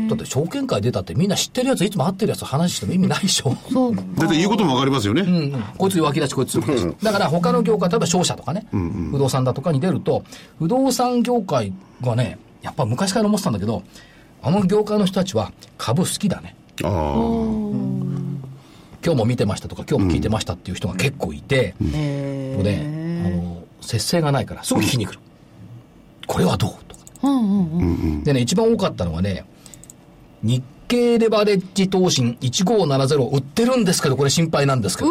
[0.09, 3.57] だって証券会出たってみんな知ってるやついつも会ってるやつ話しても意味ないでしょ。
[3.72, 5.22] そうだって言うこともわかりますよね。
[5.22, 6.61] うんうんこいつ脇立ち、こいつ。
[7.02, 8.66] だから他の業界、例えば商社とかね、
[9.11, 10.24] 不動産だとかに出ると、
[10.59, 13.83] 不動産業界はね、やっぱ昔から思ってたんだけど、
[14.42, 16.54] あの業界の人たちは株好きだね。
[16.83, 18.13] ああ。
[19.05, 21.93] 今日も見てましたとか、今日も聞いてましたっていう人が結構いて、もう
[22.62, 25.19] ね、あの、節制がないから、すぐ聞きに来る。
[26.27, 26.71] これはどう？
[26.88, 27.03] とか。
[27.23, 29.45] うんうんうんでね、一番多かったのはね、
[30.43, 35.11] 日経レバレッジ投信1570売ってるんですけど、これ心配なんですけど。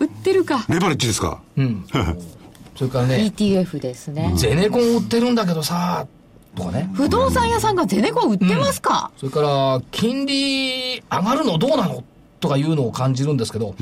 [0.00, 1.40] 売ってるかレバレッジですか？
[1.56, 1.84] うん。
[2.76, 6.06] それからね、ETF ですねゼネコン売ってるんだけどさ、
[6.54, 6.88] とかね。
[6.94, 12.04] 不動産屋さんがゼネコン売ってますか、それから、金利上がるのどうなの？
[12.40, 13.74] とかいうのを感じるんですけど、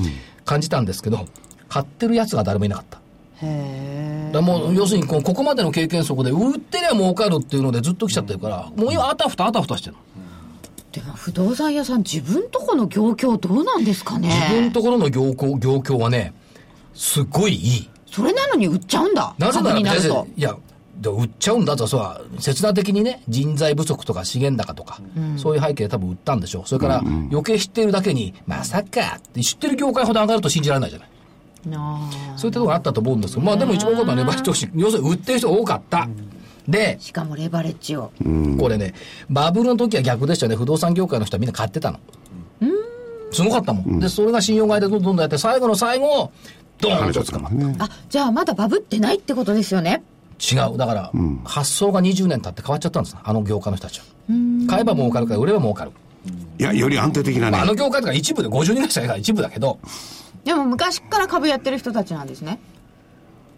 [0.44, 1.26] 感じたんですけど、
[1.68, 3.00] 買ってるやつが誰もいなかった。
[3.42, 9.96] へだもう、要するにこう、ここまでの経験則で、売ってりゃ儲かるっていうのでずっと来ちゃってるから、もう今、あたふたあたふたしてる。
[10.92, 14.28] でも不動産屋さん自分とこの業況どうなんですかね？
[14.28, 16.32] 自分のところの業況業況はね、
[16.94, 17.90] すっごいいい。
[18.10, 20.56] それなのに売っちゃうんだなぜならいや、で
[21.04, 25.00] 売っちゃうんだと、そうは、切断的にね、人材不足とか資源高とか、
[25.36, 26.62] そういう背景で多分売ったんでしょう。
[26.66, 26.98] それから、
[27.30, 31.08] 余計知ってるだけに、まさかって知ってる業界ほど上がると信じられないじゃない。
[32.36, 36.08] そういったところがあったと思うんですけど、まあでも一番多かったのはレバレッジ投資、要するに売ってる人が多かった。
[36.68, 38.12] で、しかもレバレッジを
[38.58, 38.94] これね、
[39.30, 40.56] バブルの時は逆でしたよね。
[40.56, 41.98] 不動産業界の人はみんな買ってたの。
[43.32, 44.00] すごかったもん。
[44.00, 46.30] で、それが信用買いでどんどんどんやって、最後の最後、
[46.80, 47.56] ドーンと捕まる。
[47.78, 50.02] あじゃあまだバブってないってことですよね
[50.40, 50.76] 違う。
[50.76, 51.12] だから、
[51.44, 54.04] 発想が20年経って変わっちゃったんですあの業界の人たちは。
[54.68, 55.92] 買えば儲かるから売れば儲かる。
[56.58, 57.78] いや、より安定的なまあ、あのね。
[57.78, 59.78] 業界とか一部で50人ぐらいしかいないから一部だけど、
[60.46, 62.60] でも昔から株やってる人たちなんですね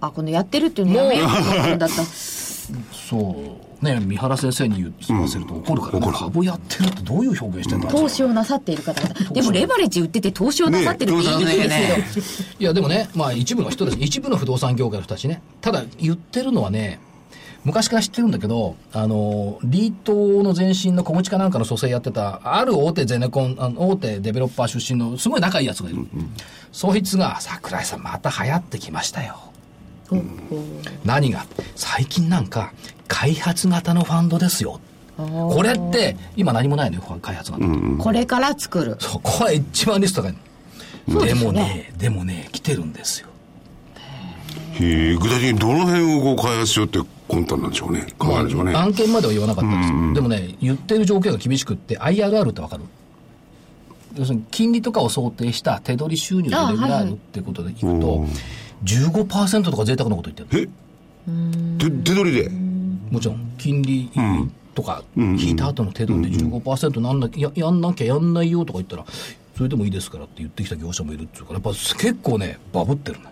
[0.00, 8.02] あこのやってるっていうのやめようと思っだった そうね三原先生に言わせると怒るから、ね株やってるってどういう表現してんだろう。
[8.02, 9.30] 投資をなさっている方々。
[9.30, 11.70] でもレバレッジ売ってて投資をなさってるって言いにくいで
[12.04, 13.98] すけど、いやでもね、まあ一部の人です。
[14.00, 15.42] 一部の不動産業界の人たちね。
[15.60, 17.00] ただ言ってるのはね、
[17.64, 26.06] 昔から知ってるんだけど、あの、リートの前身の小口かなんかの蘇生やってた、ある大手ゼネコン、あの大手デベロッパー出身のすごい仲いいやつがいる。
[26.72, 29.38] そいつが、桜井さんまた流行ってきましたよ。
[31.04, 31.44] 何が？
[31.74, 32.72] 最近なんか、
[33.08, 34.80] 開発型のファンドですよ。
[35.16, 37.64] これって、今何もないのよ、開発型。
[37.98, 40.38] これから作るそう、これ一番リスト高いの。
[41.08, 43.28] でよですもねね、でもね、来てるんですよ。
[44.80, 50.14] へえ具体的にどの辺をこう開発しようって魂胆なんでしょうね考えるんでしょうね、案件までは言わなかったんですよ。
[50.14, 52.84] でもね、言ってる条件が厳しくって、IRR ってわかる
[54.16, 58.26] 要するに、金利とかを想定した手取り収入どれぐらいあるってことでいくと、
[58.84, 60.70] 15%とか贅沢なこと言ってる。
[61.78, 62.67] 手手取りで？
[63.10, 64.10] もちろん、金利
[64.74, 67.20] とか引いた後の手取りで15%なん。
[67.20, 69.04] なきゃ、ややんなきゃやんないよとか言ったら、
[69.56, 73.24] それでもいいですからって言ってきた業者もいるっていうから、やっぱ結構ね、バブってるね。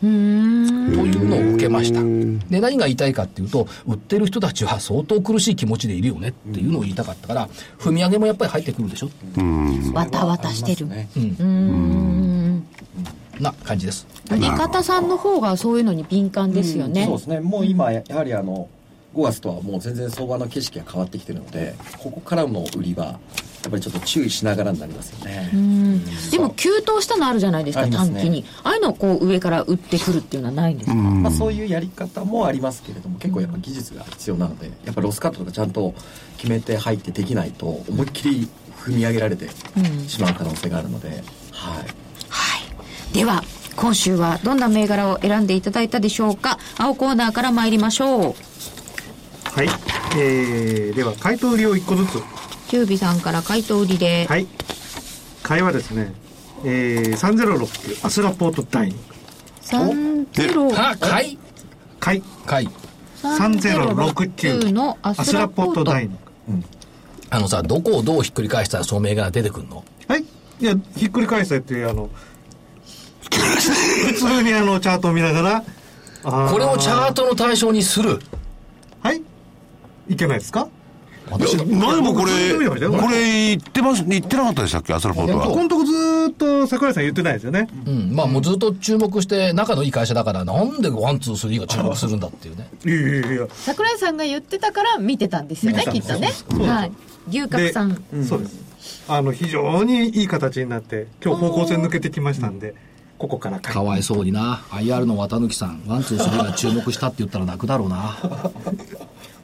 [0.00, 2.00] というのを受けました。
[2.50, 9.10] で、何が言いたいかっていうと、売ってる人たちは相当苦しい気持ちでいるよねっていうのを言いたかったから、踏み上げもやっぱり入ってくるでしょ
[9.94, 11.08] わたわたしてる、ね
[13.40, 14.06] な感じです。
[14.30, 17.40] 売り方さんの方がそういうのに敏感ですよね、そうですね。
[17.40, 18.68] もう今ややはりあの
[19.14, 23.12] 5月とはもう全然相場の景色が変わってきてるのでここからの売りはや
[23.68, 25.50] っぱりちょっと注意しながらになりますよね、
[26.30, 28.44] でも急騰したのあるじゃないですか短期に。
[28.62, 35.94] ああいうのをこう上から売ってくるっていうのはないんですか、まあ、そういうやり方もありますけれども結構やっぱ技術が必要なのでやっぱロスカットとかちゃんと
[36.36, 39.48] 決めて入ってできないと思いっきり踏み上げられて
[40.06, 41.18] しまう可能性があるので、はい
[41.56, 42.05] はい。
[43.12, 43.42] では、
[43.76, 46.58] 今週はどんな銘柄を選んでいただいたでしょうか？
[46.78, 48.34] 青コーナーから参りましょう。
[49.44, 49.68] はい、
[50.18, 52.22] えー、では回答売りを1個ずつ。
[52.68, 54.26] キュービさんから回答売りで。
[54.28, 54.46] はい。
[55.42, 56.12] 買いはですね
[56.64, 59.04] えー、3069アスラポートダイニング
[60.32, 61.38] 30あ、買い？
[62.00, 62.22] 買い。
[62.46, 62.68] 買い。
[63.22, 64.98] 3069の？
[65.02, 66.14] アアスラポートダイニ
[66.56, 66.66] ング
[67.28, 69.84] あのさ、どこをどうひっくり返したらその銘柄出てくるの？
[70.08, 70.24] はい。
[70.60, 72.08] いやひっくり返せっていうあの
[74.06, 75.64] 普通にあのチャートを見ながら
[76.24, 78.20] あこれをチャートの対象にする。
[79.00, 79.22] はい。
[80.08, 80.68] いけないですか？
[81.28, 84.04] 私、前もこれこれ言ってます？
[84.04, 84.92] 言ってなかったでしたっけ？
[84.94, 85.46] アスラポートは。
[85.46, 87.68] ここのとこずーっと桜井さん言ってないですよね。
[87.84, 92.68] うん、まあもうずっと注目して、仲のいい会社だから、なんでワン、ツー、スリーが注目するんだっていうね。
[92.84, 96.32] いやいやいや桜井さんが言ってたから見てたんですよね、きっとね。
[96.64, 96.92] はい。
[97.28, 98.00] 牛角さん。
[98.24, 98.66] そうです。
[99.08, 102.74] あの非常にいい形になって今日方向性抜けてきましたんで
[103.18, 104.62] ここからかわいそうにな。
[104.70, 108.16] IR の綿貫さん、ワン、ツー、スリーが注目したって言ったら泣くだろうな。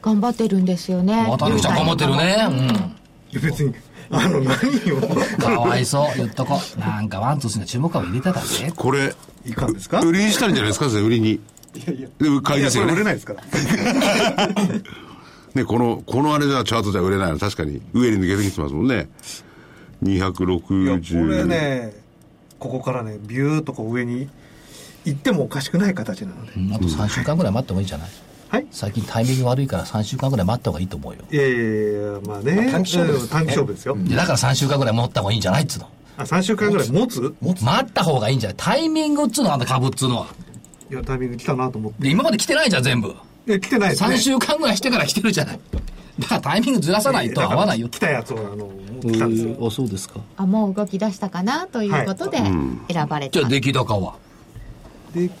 [0.01, 1.25] 頑張ってるんですよね。
[1.27, 2.95] 綿貫ちゃん頑張ってるね。
[3.31, 3.73] いや別に
[4.11, 5.37] あの何をうん。
[5.39, 6.07] かわいそう。
[6.17, 6.79] 言っとこう。
[6.79, 8.71] なんかワン、ツー、スリーが注目株入れてたぜ。
[8.75, 10.01] これいかんですか？
[10.01, 10.85] 売りにしたんじゃないですか？
[10.87, 11.39] 売りに
[12.19, 13.41] でも買いいやですよね売れないですから
[15.55, 19.09] ねこのこのあれじゃチャートじゃ売れないの確かに上に抜けてきてますもんね
[20.03, 21.93] いやこれ260ね
[22.63, 24.29] ここからねビューっとこう上に
[25.05, 28.09] 行ってもおかしくない形なので、うんあと3週間ぐらい待ってもいいんじゃない？
[28.49, 28.67] はい？
[28.71, 31.19] 最近タイミング悪いから3週間ぐらい待った方がいいと思うよ。
[31.29, 32.69] いやいやいやまあね。
[32.71, 33.21] 短期勝負です。
[33.21, 35.89] ねうん短期勝負ですよ、でだから3週間ぐらい持った方がいいんじゃないっつうの。
[36.15, 37.35] あ3週間ぐらい持つ？
[37.41, 38.55] 待った方がいいんじゃない？
[38.57, 40.27] タイミングっつうのあんた株っつうのは。
[40.89, 42.03] いやタイミング来たなと思って。
[42.03, 43.09] で、今まで来てないじゃん、全部。
[43.47, 44.09] いや来てないですね。
[44.15, 45.59] 3週間ぐらいしてから来てるじゃない。
[46.19, 47.89] だからタイミングずらさないと合わないよ。
[47.89, 50.19] 来たやつをあの持ってきたんですよあ、そうですか。
[50.37, 53.39] あ、もう動き出したかなということで選ばれた。
[53.39, 54.15] じゃあ出来高は？
[55.13, 55.33] 出来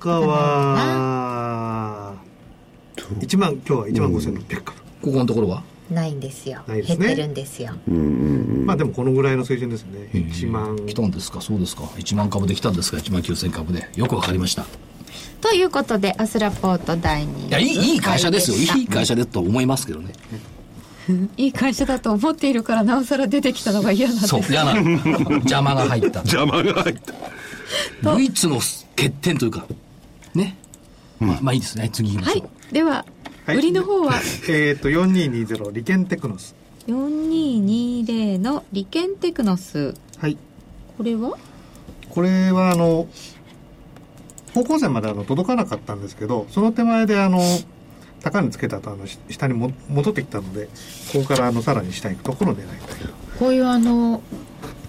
[0.00, 2.14] 高は
[3.20, 5.62] 1万今日は1万5600株、ここのところは？
[5.90, 6.62] ないんですよ。
[6.66, 7.72] ないですね減ってるんですよ。
[8.64, 11.40] まあでもこのぐらいの水準ですね1万来たんですか？
[11.40, 11.82] そうですか。
[11.82, 13.88] 1万株で来たんですか ?1 万9000株で。
[13.96, 14.64] よくわかりました。
[15.40, 18.56] ということで、アスラポート第2いや、いい、いい会社ですよ。
[18.56, 20.12] はいいい会社ですと思いますけどね。
[21.36, 24.28] いい会社だと思っているから、なおさら出てきたのが嫌なんです。
[24.28, 24.90] そう、嫌なの。
[24.90, 26.20] 邪魔が入った。
[26.26, 26.96] 邪魔が入っ
[28.02, 28.56] た唯一の
[28.96, 29.66] 欠点というか、
[30.34, 30.56] ね。
[31.18, 31.90] まあ、まあいいですね。
[31.92, 32.74] 次行きまはいしょう。。
[32.74, 33.04] では、
[33.44, 36.54] はい売りの方は、えっ、と4220利権テクノス
[36.86, 39.94] 4220の利権テクノス。
[40.18, 40.38] はい
[40.96, 41.36] これは？
[42.10, 43.08] これはあの
[44.54, 47.40] 方向線まであの届かなかったんですけどその手前であの
[48.22, 50.66] 高値つけたとあのし下にも戻ってきたので
[51.12, 53.12] ここからあのさらに下に行くところを狙いたいと。
[53.38, 54.20] こういうあの、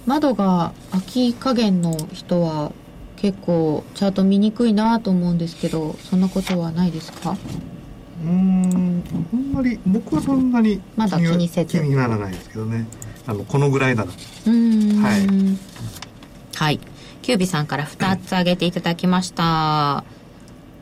[0.05, 2.71] 窓が秋加減の人は
[3.15, 7.31] 結構チャート見にくいなと思うんですけどそんなことはないですか？
[7.31, 9.03] うーん
[9.33, 11.79] あんまり僕はそんなにまだ気にせず。
[11.79, 12.85] 気にならないですけどね。
[13.25, 14.09] あのこのぐらいなら。
[14.09, 15.01] うーん。
[15.01, 15.27] はい。
[16.55, 16.79] はい
[17.23, 20.03] キュービさんから2つ挙げていただきました。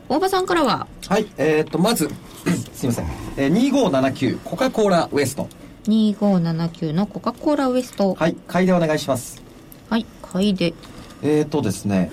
[0.08, 0.86] 大場さんからは？
[1.08, 2.10] はいえー、っとまず
[2.74, 5.48] すいません、えー、2579コカ・コーラウエスト。
[5.84, 8.14] 2579のコカ・コーラウエスト。
[8.14, 9.40] はい買いでお願いします。
[9.88, 10.74] はい買いで。
[11.22, 12.10] えーとですね、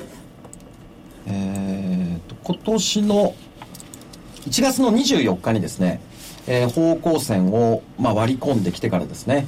[1.26, 3.34] えーと、今年の
[4.48, 6.00] 1月の24日にですね、
[6.46, 9.48] えー方向線を、まあ、割り込んできてからですね、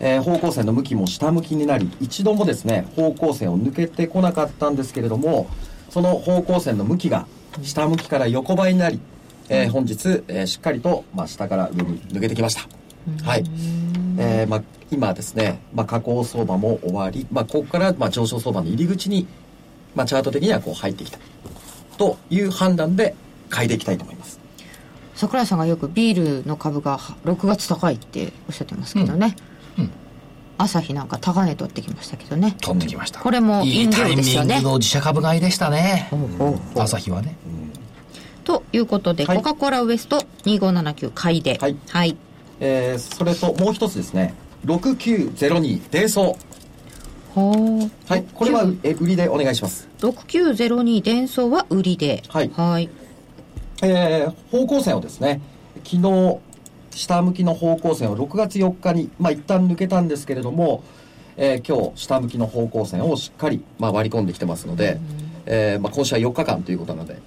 [0.00, 5.48] えー方向線の向きも下向きになり、一度もですね、方向線を抜けてこなかったんですけれども、
[5.90, 7.26] その方向線の向きが
[7.62, 9.00] 下向きから横ばいになり、
[9.48, 12.68] えー本日、えーしっかりと、まあ、下から上に抜けてきました。
[13.24, 13.44] はい。
[14.18, 19.26] えーまあ、今ですね、まあ、下降相場も終わり、まあ、ここから、まあ、上昇相場の入り口に、
[19.94, 21.18] まあ、チャート的にはこう入ってきた
[21.96, 23.14] という判断で
[23.48, 24.38] 買いでいきたいと思います。
[25.14, 29.47] 桜井さんがよくビールの株が6月高いっておっしゃってますけどね、うん
[30.60, 32.56] 朝日なんか高値取ってきましたけどね。
[32.60, 33.20] 取ってきました。
[33.20, 34.56] これもいいタイミンですよね。
[34.60, 36.10] グの自社株買いでしたね。
[36.74, 37.36] 朝日はね。
[38.42, 39.36] ということで、はい。
[39.36, 41.58] コカ・コーラウエスト2579買いで。
[41.60, 41.76] はい。
[41.88, 42.16] はい、
[42.60, 46.36] えーそれともう一つですね、6902デイソ
[47.34, 47.54] ほう。
[47.54, 47.90] ー。
[48.08, 49.88] はい、これはえ売りでお願いします。
[50.00, 52.24] 6902伝送は売りで。
[52.28, 52.50] はい。
[52.56, 52.88] はい。
[53.82, 55.40] えー方向線をですね、
[55.84, 56.38] 昨日、
[56.98, 60.82] 下向きの方向線を6月4日に、まあ、一旦抜けたんですけれども、
[61.36, 64.98] えー今日、下向きの方向線をしっかり、まあ、割り込んできてますので、
[65.46, 67.18] えーまあ、今週は4日間ということなので、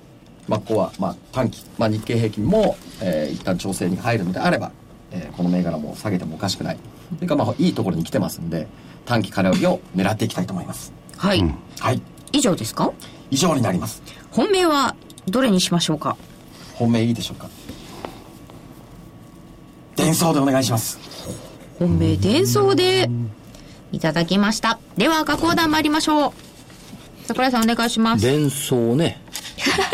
[0.50, 4.74] まあ、ここは、まあ、短期、まあ、日経平均も、えー一旦調整に入るのであれば、
[5.12, 6.78] えーこの銘柄も下げてもおかしくない。
[7.18, 8.68] というか、まあ、いいところに来てますんで、
[9.06, 10.92] 短期空売りを狙っていきたいと思います。
[11.16, 11.42] はい、
[11.80, 12.02] はい。
[12.34, 12.92] 以上ですか？
[13.30, 14.04] 以上になります。
[14.32, 14.96] 本命は
[15.28, 16.18] どれにしましょうか？
[16.76, 17.50] 本命いいでしょうか？
[20.12, 21.00] 伝送でお願いします。
[21.80, 23.10] 本命伝送で
[23.94, 26.32] いただきましたでは赤コーナー参りましょう
[27.26, 29.22] 桜井さんお願いします伝送ね。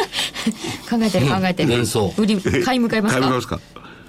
[0.89, 3.21] 考えてる考えてる伝送売り買い向かいますか？
[3.21, 3.59] 買いますか？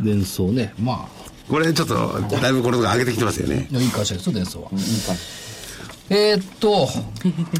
[0.00, 0.72] 伝送ね。
[0.80, 1.06] ま
[1.48, 3.68] これちょっと、だいぶこれとか上げてきてますよね。
[3.74, 4.68] あ、いい会社ですよ、伝送は。
[4.72, 5.14] いいか
[6.10, 6.88] えーっと、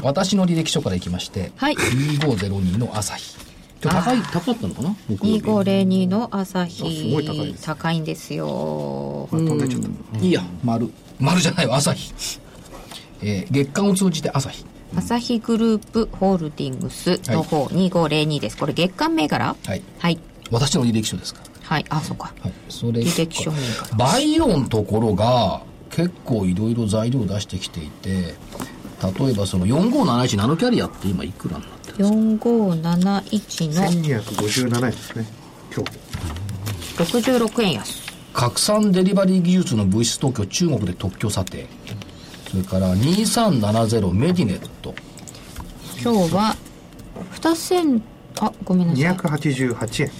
[0.03, 3.35] 私の履歴書からいきまして、はい2502の朝日。
[3.81, 4.95] 高い、高かったのかな？
[5.07, 5.39] 木曜日。
[5.41, 6.83] 2502の朝日。
[6.83, 9.27] あすごい高い高いんですよ。
[9.31, 10.19] あ飛んでっちゃった。
[10.19, 10.89] いいや、丸。
[11.19, 12.13] 丸じゃないわ、朝日。
[13.21, 14.65] えー月間を通じて朝日。
[14.95, 18.57] 朝日グループホールディングスの方、2502です。
[18.57, 19.55] これ月間銘柄？
[19.65, 19.81] はい。
[19.99, 20.17] はい。
[20.51, 21.41] 私の履歴書ですか？
[21.41, 21.49] ら。
[21.75, 21.85] はい。
[21.89, 22.33] あそうか。
[22.41, 22.53] はい。
[22.69, 23.97] それ履歴書銘柄。
[23.97, 25.61] バイオのところが
[25.91, 28.35] 結構いろいろ材料を出してきていて、
[29.19, 35.25] 例えばその4571ナノキャリアって今いくらになってる4571の1257円ですね。
[35.75, 35.91] 今日。
[36.97, 38.09] 66円安。
[38.31, 41.67] 拡散デリバリー技術の物質特許中国で特許査定。
[42.49, 44.95] それから2370メディネット。
[46.01, 46.55] 今日は
[47.41, 48.01] 2000
[48.39, 49.03] あごめんなさい。
[49.15, 50.11] 288円。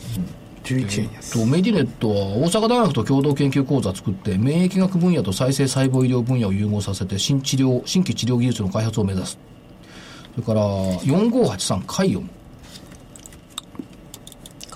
[0.64, 1.40] 11円安。
[1.40, 9.40] とメディネットは大阪大学と共同研究講座作って免疫学分野と再生細胞医療分野を融合させて新治療新規治療技術の開発を目指す
[10.36, 10.62] それから
[11.02, 12.30] 4583カイオム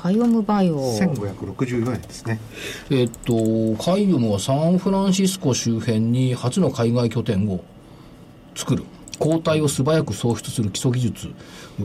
[0.04, 2.38] カイオムバイオ1564円ですね。
[2.90, 3.34] えっと
[3.82, 7.64] カイオムはサンフランシスコ周辺に初の海外拠点を
[8.54, 8.84] 作る。
[9.20, 11.32] 抗体を素早く創出する基礎技術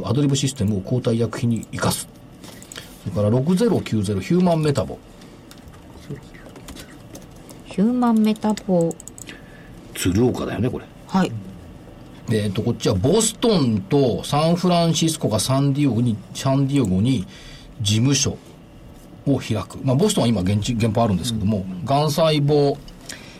[0.02, 2.08] アドリブシステムを抗体医薬品に生かす。
[3.04, 4.98] それから6090ヒューマンメタボ。
[7.66, 8.92] ヒューマンメタボ。
[9.94, 10.84] 鶴岡だよねこれ。
[11.06, 11.30] はい
[12.30, 17.26] えっとこっちはボストンとサンフランシスコがサンディオゴにサンディオゴに
[17.80, 18.36] 事務所
[19.26, 22.76] を開く、まあ、ボストンは今現地現場あるんですけども、がん細胞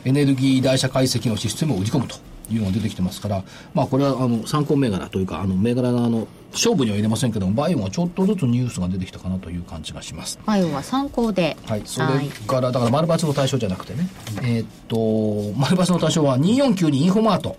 [0.05, 2.16] エネルギー代謝解析のシステムを売り込むと
[2.51, 10.39] いうのが出てきてますから、まあ、これはあの参考銘柄というかあの銘柄があの勝負には入れませんけどもバイオがちょっとずつニュースが出てきたかなという感じがします。
[10.47, 11.57] バイオは参考で。
[11.66, 12.07] はい、それ
[12.47, 14.09] から、だから丸抜の対象じゃなくてね、
[14.43, 17.57] えーっと、丸抜の対象は2492インフォマート。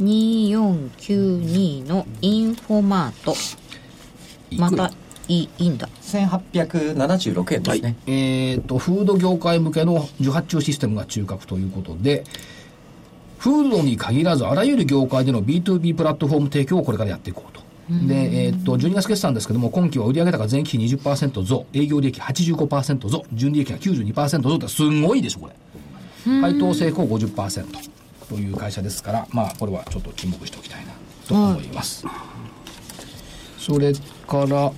[0.00, 3.34] 2492のインフォマート
[4.56, 4.92] また
[5.28, 7.96] いいいいんだ1876円ですね。
[8.06, 12.24] えーっと、フード業界向けの受発注システムが中核ということで、
[13.38, 17.62] フードに限らずあらゆる業界での B2B プラットフォーム提供をこれからやっていこうと。
[18.06, 26.40] で、えーっと、12月決算ですけども、今期は売上高前期比20%増、営業利益85%増、純利益が92%増ってすんごいでしょ、これ。
[26.40, 27.91] 配当成功50%。
[28.32, 30.92] という会社ですから、まあ、これはちょっと注目しておきたいな
[31.28, 32.06] と思います。
[33.58, 33.92] それ
[34.26, 34.72] から、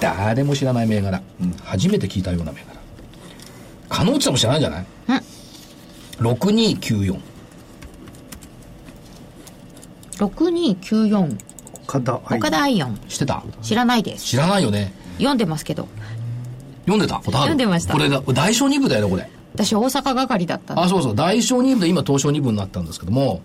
[0.00, 1.22] 誰も知らない銘柄、
[1.64, 2.74] 初めて聞いたような銘柄。
[3.88, 4.86] 加納内さんも知らないんじゃない
[6.18, 7.20] ?6294。
[10.16, 11.38] 6294
[11.84, 13.44] 岡田愛岡田アイオン知ってた？
[13.62, 14.92] 知らないです知らないよね。
[15.18, 15.88] 読んでますけど
[16.86, 17.20] 読んでた？
[17.20, 19.28] 読んでましたこれだ、大小2部だよね、これ。
[19.54, 21.14] 私大阪係だったあ、そうそう。
[21.14, 23.40] 大小2部で今東証2部になったんですけども、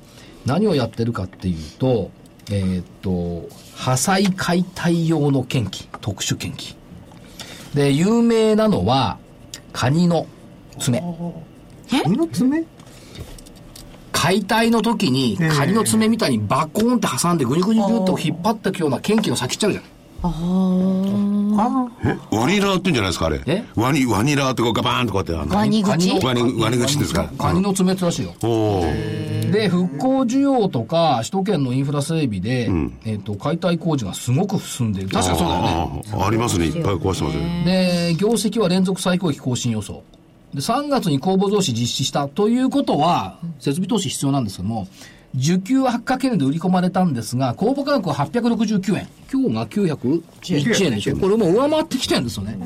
[0.46, 2.10] 何をやってるかっていうと、
[2.50, 6.76] えーっと、破砕解体用の研機、特殊研機。
[7.76, 9.20] で、有名なのは、
[9.72, 10.26] カニの
[10.80, 11.00] 爪。
[11.92, 12.66] カニの爪？
[14.12, 19.82] 解体の時に、ええカニの爪みたいにバコーンって挟んでぐにゅぐにゅぐにゅっと引っ張っていくような研機の先っちゃうじゃ
[20.28, 21.92] ん。
[22.04, 23.42] えワニラーって言うんじゃないですか、あれ。
[23.46, 23.64] え？
[23.76, 27.32] ワニ、ワニラーってこうガバーンとこうやって、あのワニ口カワニ、ワニ口ですか？
[27.38, 28.34] カニの爪ってらしいよ。
[28.42, 32.70] で、復興需要とか、首都圏のインフラ整備で、
[33.06, 35.10] えっと、解体工事がすごく進んでいる。
[35.10, 36.04] 確かそうだよね。
[36.26, 36.66] ありますね。
[36.66, 37.38] いっぱい壊してます。
[37.66, 40.04] で、業績は連続最高益更新予想。
[40.54, 44.88] で、3月に公募増資実施したということは、設備投資必要なんですけども、
[45.36, 49.08] 受給は8かけるで売り込まれたんですが、公募価格は869円。
[49.32, 51.18] 今日が901円でしょ。
[51.18, 52.58] これもう上回ってきてるんですよね。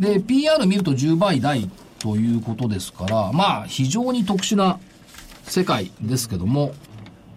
[0.00, 4.78] で、PR 見ると10倍台ということですから、まあ、非常に特殊な
[5.44, 6.72] 世界ですけども、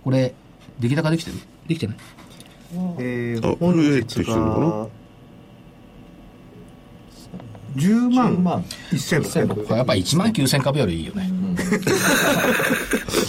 [0.04, 0.34] これ、
[0.80, 1.38] 出来高できてる？
[1.68, 1.98] できてない？
[3.00, 4.66] えー、あ本日てるのかな？
[4.68, 4.88] が
[7.76, 11.30] 10万1600これやっぱり1万9000株よりいいよね。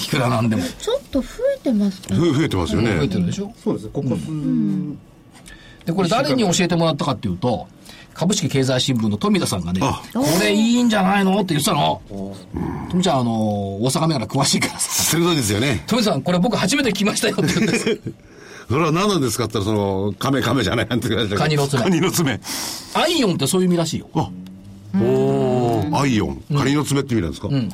[0.06, 0.62] いくらなんでも。
[0.62, 2.96] ちょっと増えてますね増えてますよね。
[2.98, 3.52] 増えてるでしょ？
[3.62, 4.26] そうですここ数、
[5.86, 7.66] で、これ誰に教えてもらったかっていうと、
[8.14, 12.00] 株式経済新聞の富田さんがね、あこれいいんじゃないのって言ってたの。
[12.90, 13.32] 富ちゃん、あの、
[13.82, 14.90] 大阪銘柄詳しいからさ。
[15.04, 15.82] 鋭いですよね。
[15.86, 18.00] 富田さん、これ僕初めて聞きましたよって言うんです。
[18.68, 21.36] それは何なんですかって言ったら、その、亀亀じゃないなんて言われた。
[21.36, 21.82] カニの爪。
[21.82, 22.40] カニの爪。
[22.94, 24.08] アイオンってそういう意味らしいよ。
[24.14, 24.30] あ、
[24.96, 26.00] おー。
[26.00, 26.42] アイオン。
[26.56, 27.48] カニの爪って意味なんですか？
[27.48, 27.70] うん。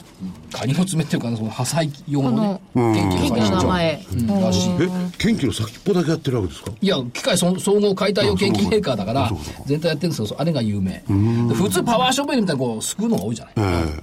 [0.52, 4.06] カニの爪っていうか、その破砕用のね、こ元気元気の名前。
[4.12, 4.26] うん。
[4.26, 4.70] らしい。
[4.70, 4.76] え、
[5.18, 6.72] 研究の先っぽだけやってるわけですか？
[6.80, 9.30] いや、機械総総合解体用研究メーカーだから
[9.66, 10.92] 全体やってるんですけど、あれが有名。
[10.92, 13.54] で普通パワーショベルみたいにこう、すくうのが多いじゃない。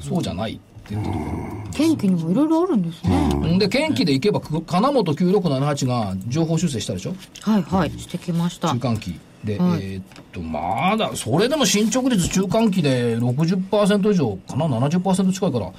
[0.02, 2.82] そうじゃないって言ってる元気にもいろいろあるん。
[2.82, 7.14] ですね、で、研機でいけば、く金本9678が情報修正したでしょ？
[7.42, 7.92] はいはい。
[8.00, 8.70] してきました。
[8.70, 9.20] 中間期。
[9.44, 9.80] で、はい。
[9.84, 15.72] えーっと、まだ、それでも進捗率中間期で60%以上かな、70%近いから、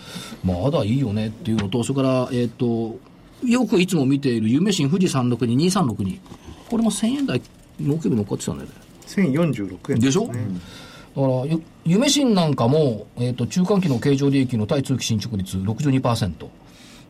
[0.45, 2.97] まだいいよねっていうのと、それから、えーっと、
[3.47, 6.19] よくいつも見ている夢新富士362、2362。
[6.71, 7.41] これも1000円台、
[7.81, 8.75] 納期日乗っかってたんだよね。
[9.07, 10.29] 1046円でしょ？
[10.29, 10.47] ね
[11.17, 16.49] だから、ゆ夢新なんかも、えっ、と、中間期の経常利益の対通期進捗率62%。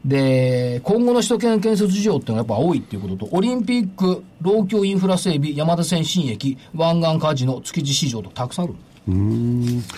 [0.04, 8.74] で、今後の首都圏建設事情っていうのはやっぱ多いっていうことと、オリンピック、老朽インフラ整備、山手線新駅、湾岸カジノ、築地市場とたくさんある。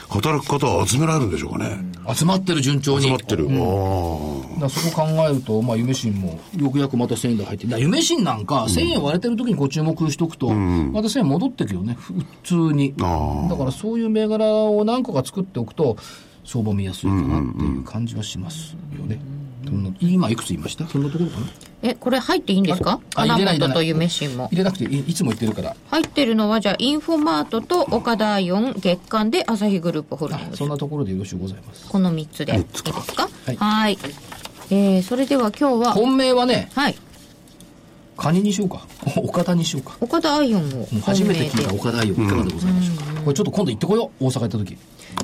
[0.08, 1.78] 働く方は集められるんでしょうかね。
[2.14, 3.04] 集まってる順調に。
[3.04, 3.44] 集まってる。
[3.44, 3.56] うん
[4.58, 12.94] あだそこ考えると、まあ、夢新も、よくやくまた1000円台入って、だ夢新なんか、1000円割れてる時にご注目しとくと、また1000円戻ってくよね、普通に。
[13.00, 15.96] あだからそういう銘柄を何個か作っておくと、
[16.44, 19.16] 相場見やすいかなっていう感じはしますよね。
[19.16, 20.86] そんな今いくつ言いました？
[20.88, 21.46] そんなところかな？
[21.82, 23.00] えこれ入っていいんですか？
[23.14, 23.44] 花れ？
[23.44, 24.48] ない入れない本と夢新も。
[24.52, 25.76] 入れなくていいいつも言ってるから。
[25.90, 30.58] 入ってるのはじゃあインフォマートと岡田アイオン月間で朝日グループホールディングス。
[30.58, 31.88] そんなところでよろしゅうございます。
[31.88, 32.54] この3つで。
[32.56, 32.60] い。
[32.60, 32.92] いですか？
[33.46, 33.56] はい。
[33.56, 33.98] はい。
[34.70, 35.92] えー、それでは今日は。
[35.94, 36.96] 本命はね、はい。
[38.16, 38.86] カニにしようか。
[39.16, 39.96] 岡田にしようか。
[40.00, 43.09] 岡田アイオンを初めて聞いた岡田愛をいかがでございましょうか？
[43.20, 44.24] これちょっと今度行ってこよう。
[44.26, 44.76] 大阪行った時。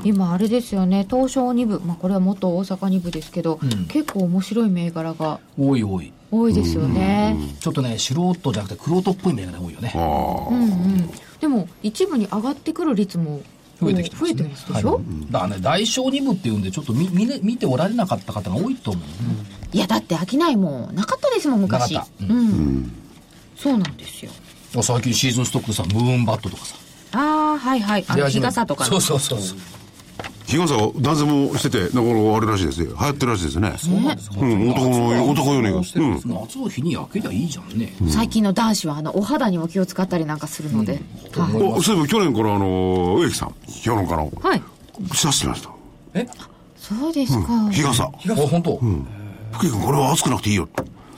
[0.04, 1.06] 今あれですよね。
[1.08, 3.86] 東証2部、まあ、これは元大阪2部ですけど、ん。
[3.86, 5.40] 結構面白い銘柄が。
[5.58, 6.12] 多い多い。
[6.30, 7.36] 多いですよね。
[7.60, 9.92] ちょっとね、素人じゃなくて、玄人っぽい銘柄が多いよね。
[9.94, 11.10] うんうん。
[11.40, 13.42] でも一部に上がってくる率も
[13.80, 14.34] 増えてきてます、ね。
[14.34, 15.04] 増えてますでしょ、はい。
[15.30, 19.04] だからね、大小2部っていうんで、ちょっと見見れ見ておられなかった方が多いと思う、
[19.72, 21.94] いやだって飽きないもんなかったですもん昔。
[21.94, 22.34] なかった。
[22.34, 22.92] うん、
[23.56, 24.32] そうなんですよ。
[24.82, 26.74] 最近シーズンストックでさ、ムーンバットとかさ。
[27.16, 28.04] ああはいはい。
[28.06, 28.90] あの日傘とかの。
[28.90, 29.58] そうそうそうそう。
[30.46, 32.86] 日傘を男性もしてて、なかなかあれらしいですね。
[32.86, 33.74] 流行ってるらしいですね。
[33.78, 34.36] そうなんですか？
[34.40, 36.12] うん男の男用のしてるん。
[36.14, 37.92] 夏の日に焼けりゃいいじゃんね。
[38.08, 41.00] 最近の男子はあのお肌にも気を使ったりなんかするので、
[41.32, 41.56] はい。
[41.56, 44.62] おそういえば去年からあの、植木さん、評論家の、はい。
[45.08, 45.70] 刺してました。
[46.14, 46.28] え？
[46.76, 48.04] そうですか、日傘。
[48.04, 48.10] あ、
[48.48, 48.80] 本当？
[49.50, 50.68] 福井君これは暑くなくていいよ。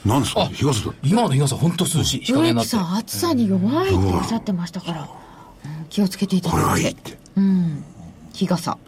[0.06, 0.46] 何ですか？
[0.46, 0.98] 日傘って。
[1.06, 2.32] 今の日傘本当涼しい。
[2.32, 5.08] 植木さん暑さに弱いっておっしゃってましたから、うん
[5.90, 7.18] 気をつけていたこれだいてはいいって。
[7.36, 7.84] うん
[8.34, 8.78] 日傘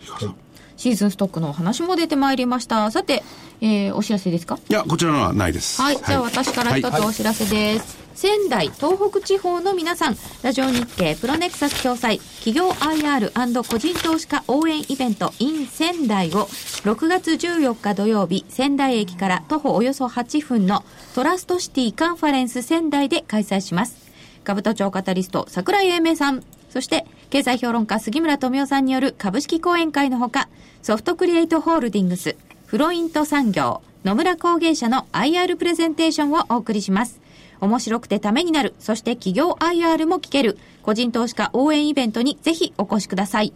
[0.77, 2.91] シーズンストックのお話も出てまいりました。
[2.91, 3.23] さて、
[3.61, 4.59] えー、お知らせですか？
[4.71, 5.83] いや、こちらのはないです。
[5.83, 7.99] はい、じゃあ私から一つお知らせです。
[8.15, 16.47] 仙台、東北地方の皆さん、ラジオ日経プロネクサス共催、企業 IR& 個人投資家応援イベント in 仙台を、
[16.85, 23.97] 6月14日土曜日、仙台駅から徒歩およそ8分のトラストシティカンファレンス仙台で開催します。
[24.45, 30.49] 株都庁カタリスト、桜井英明さん、そして、経済評論家杉村富夫さんによる株式講演会のほか、
[30.83, 37.21] ソフトクリエイトホールディングス、フロイント産業、野村工芸社の IR プレゼンテーションをお送りします。
[37.61, 43.53] 面白くてためになる、そして企業 IR も聞ける、個人投資家応援イベントにぜひお越しください。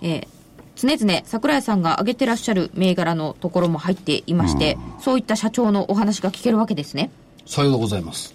[0.00, 0.42] えー
[0.74, 7.10] 常々桜井さんが挙げてらっしゃる銘柄のところも入っていまして、そういった社長のお話が聞けるわけですね。
[7.46, 8.34] さようでございます。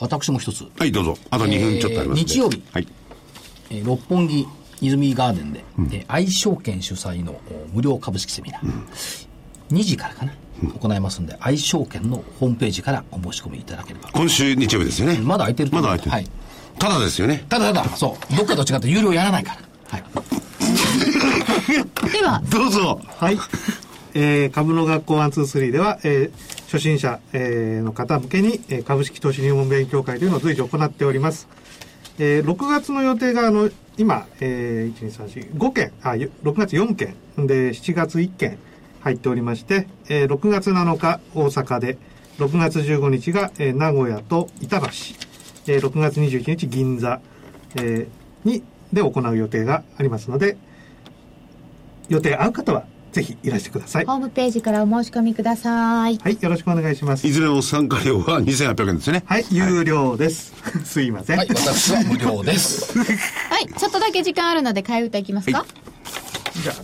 [0.00, 1.16] 私も一つ、はい、どうぞ。
[1.30, 2.88] あと2分ちょっとありますえー日曜日はい。
[3.70, 4.48] えー六本木
[4.80, 7.40] 泉ガーデンで、えー愛証券主催のお
[7.72, 9.28] 無料株式セミナー、
[9.72, 10.32] 2時からかな、
[10.80, 14.10] 行いますんで、愛証券のホームページからお申し込みいただければ。
[14.12, 15.18] 今週日曜日ですよね。
[15.18, 16.10] まだ空いてるまだ空いてる。
[16.12, 16.26] はい
[16.78, 17.44] ただですよね。
[17.50, 19.60] ただただ、そう、どっかと違って有料やらないから。
[19.88, 20.04] はい。
[22.10, 23.00] では、どうぞ。
[23.18, 23.38] はい。
[24.14, 31.48] えー株の学校123では、えー初心者、えーの方向けに、えー株式投資入門勉強会というのを随時行っております。
[32.18, 33.68] えー6月の予定が、あの、
[33.98, 38.56] 今、えー、1、2、3、4、5件、あ、よ6月4件、で、7月1件
[39.00, 41.98] 入っておりまして、えー6月7日大阪で、
[42.38, 44.86] 6月15日が、えー名古屋と板橋、
[45.66, 47.20] えー6月21日銀座、
[47.76, 50.56] えーに、で行う予定がありますので、
[52.08, 54.04] 予定合う方はぜひいらしてください。
[54.04, 56.18] ホームページからお申し込みください。
[56.18, 57.30] はい、よろしくお願いしますい。
[57.30, 59.22] ずれも参加料は2800円ですね。
[59.26, 60.52] はい、有料です。
[60.84, 61.38] すいません。
[61.38, 62.96] はい、私は無料です。
[62.98, 63.04] は
[63.60, 65.66] い、ちょっとだけ時間あるので、替え歌いきますか、
[66.62, 66.74] じゃあ、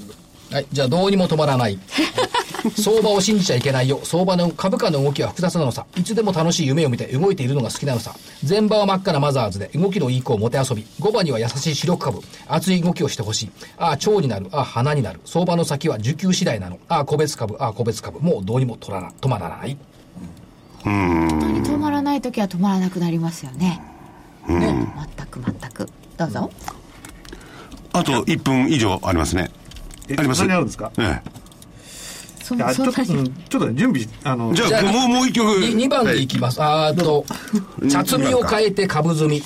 [0.51, 1.79] はい、じゃあどうにも止まらない。
[2.77, 4.01] 相場を信じちゃいけないよ。
[4.03, 5.87] 相場の株価の動きは複雑なのさ。
[5.97, 8.15] いつでも楽しい夢を見て動いているのが好きなのさ。
[8.49, 10.87] 前場は真っ赤なマザーズで動きのいい子をもて遊び。
[11.01, 12.21] 5番には優しい主力株。
[12.49, 13.51] 熱い動きをしてほしい。
[13.79, 14.49] ああ、腸になる。
[14.53, 15.21] ああ、鼻になる。
[15.25, 16.79] 相場の先は需給次第なの。
[16.89, 17.57] ああ、個別株。
[17.61, 18.21] ああ、個別株。
[18.21, 19.77] もうどうにも取らな止まらない。
[20.83, 23.81] 本当に止まらない時は止まらなくなりますよね。
[24.47, 24.87] ね。
[25.17, 25.89] 全く全く。
[26.17, 26.51] どうぞ。
[27.93, 29.51] あと1分以上ありますね。
[30.09, 30.91] えありますそんなにあるんですか？
[30.99, 31.21] え
[32.43, 34.55] そいやちょっと、そんなにうんちょっとね準備、あの、え。
[34.55, 35.49] じゃあ、もう、もう一曲。
[35.59, 36.63] 2番でいきます。
[36.63, 37.25] あーっと、
[37.91, 39.43] 茶摘みを変えて株積み。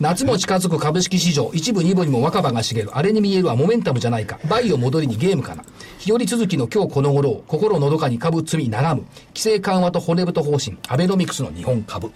[0.00, 2.90] 夏も近づく株式市場、一部二部にも若葉が茂る。
[2.96, 4.38] あれに見えるはモメンタムじゃないか。
[4.48, 5.64] バイオ戻りにゲームかな。
[5.98, 9.06] 日和続きの今日この頃を、心のどかに株積み眺む。
[9.34, 12.10] 規制緩和と骨太方針、アベノミクスの日本株。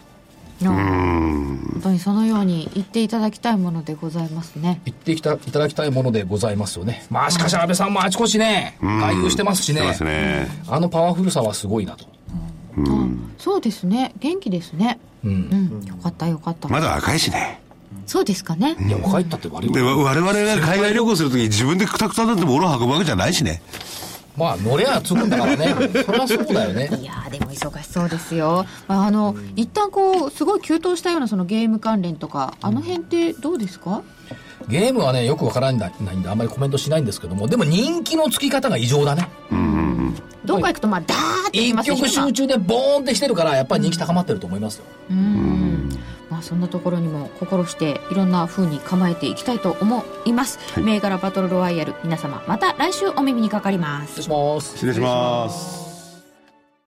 [0.62, 4.80] 本当にそのように言っていただきたいものでございますね。
[4.84, 7.04] 言ってきた、いただきたいものでございますよね。
[7.10, 9.96] まあしかし安倍さんもあちこちね、外遊してますしね。
[10.00, 10.48] ね。
[10.68, 12.06] あのパワフルさはすごいなと。
[12.76, 12.80] あ
[13.38, 14.12] そうですね。
[14.18, 14.98] 元気ですね。
[15.24, 15.78] うん。
[15.80, 15.86] うん。
[15.86, 16.68] よかったよかった。
[16.68, 17.60] まだ若いしね。
[18.06, 18.76] そうですかね。
[18.80, 19.96] いや、若いったって我で、々。
[19.96, 23.62] わ我々が海外旅行するとき自分でくたくたになって物を運ぶわけじゃないしね。
[24.36, 25.74] まあ乗れやつくんだからね。
[26.04, 26.90] そりゃそうだよね。
[27.00, 28.66] いやーでも忙しそうですよ。
[28.88, 34.02] まあ、あの、一旦こう、すごい急騰したようなそのゲーム関連とか、あの辺ってどうですか？
[34.68, 39.28] ゲームはね、よくわからないんで、あんまりコメントしないんですけども、でも人気のつき方が異常だね。
[40.44, 44.84] どこ行くとまあ、ダーって一曲集中でボーンってしてるから、やっぱり人気高まってると思いますよ。
[45.10, 45.73] うん。
[46.34, 50.58] まあ、そんなところにも心していろんな風に構えていきたいと思います。
[50.80, 54.72] 銘柄バトルロワイヤル皆様また来週お耳にかかります失礼します。
[54.72, 55.83] 失礼します。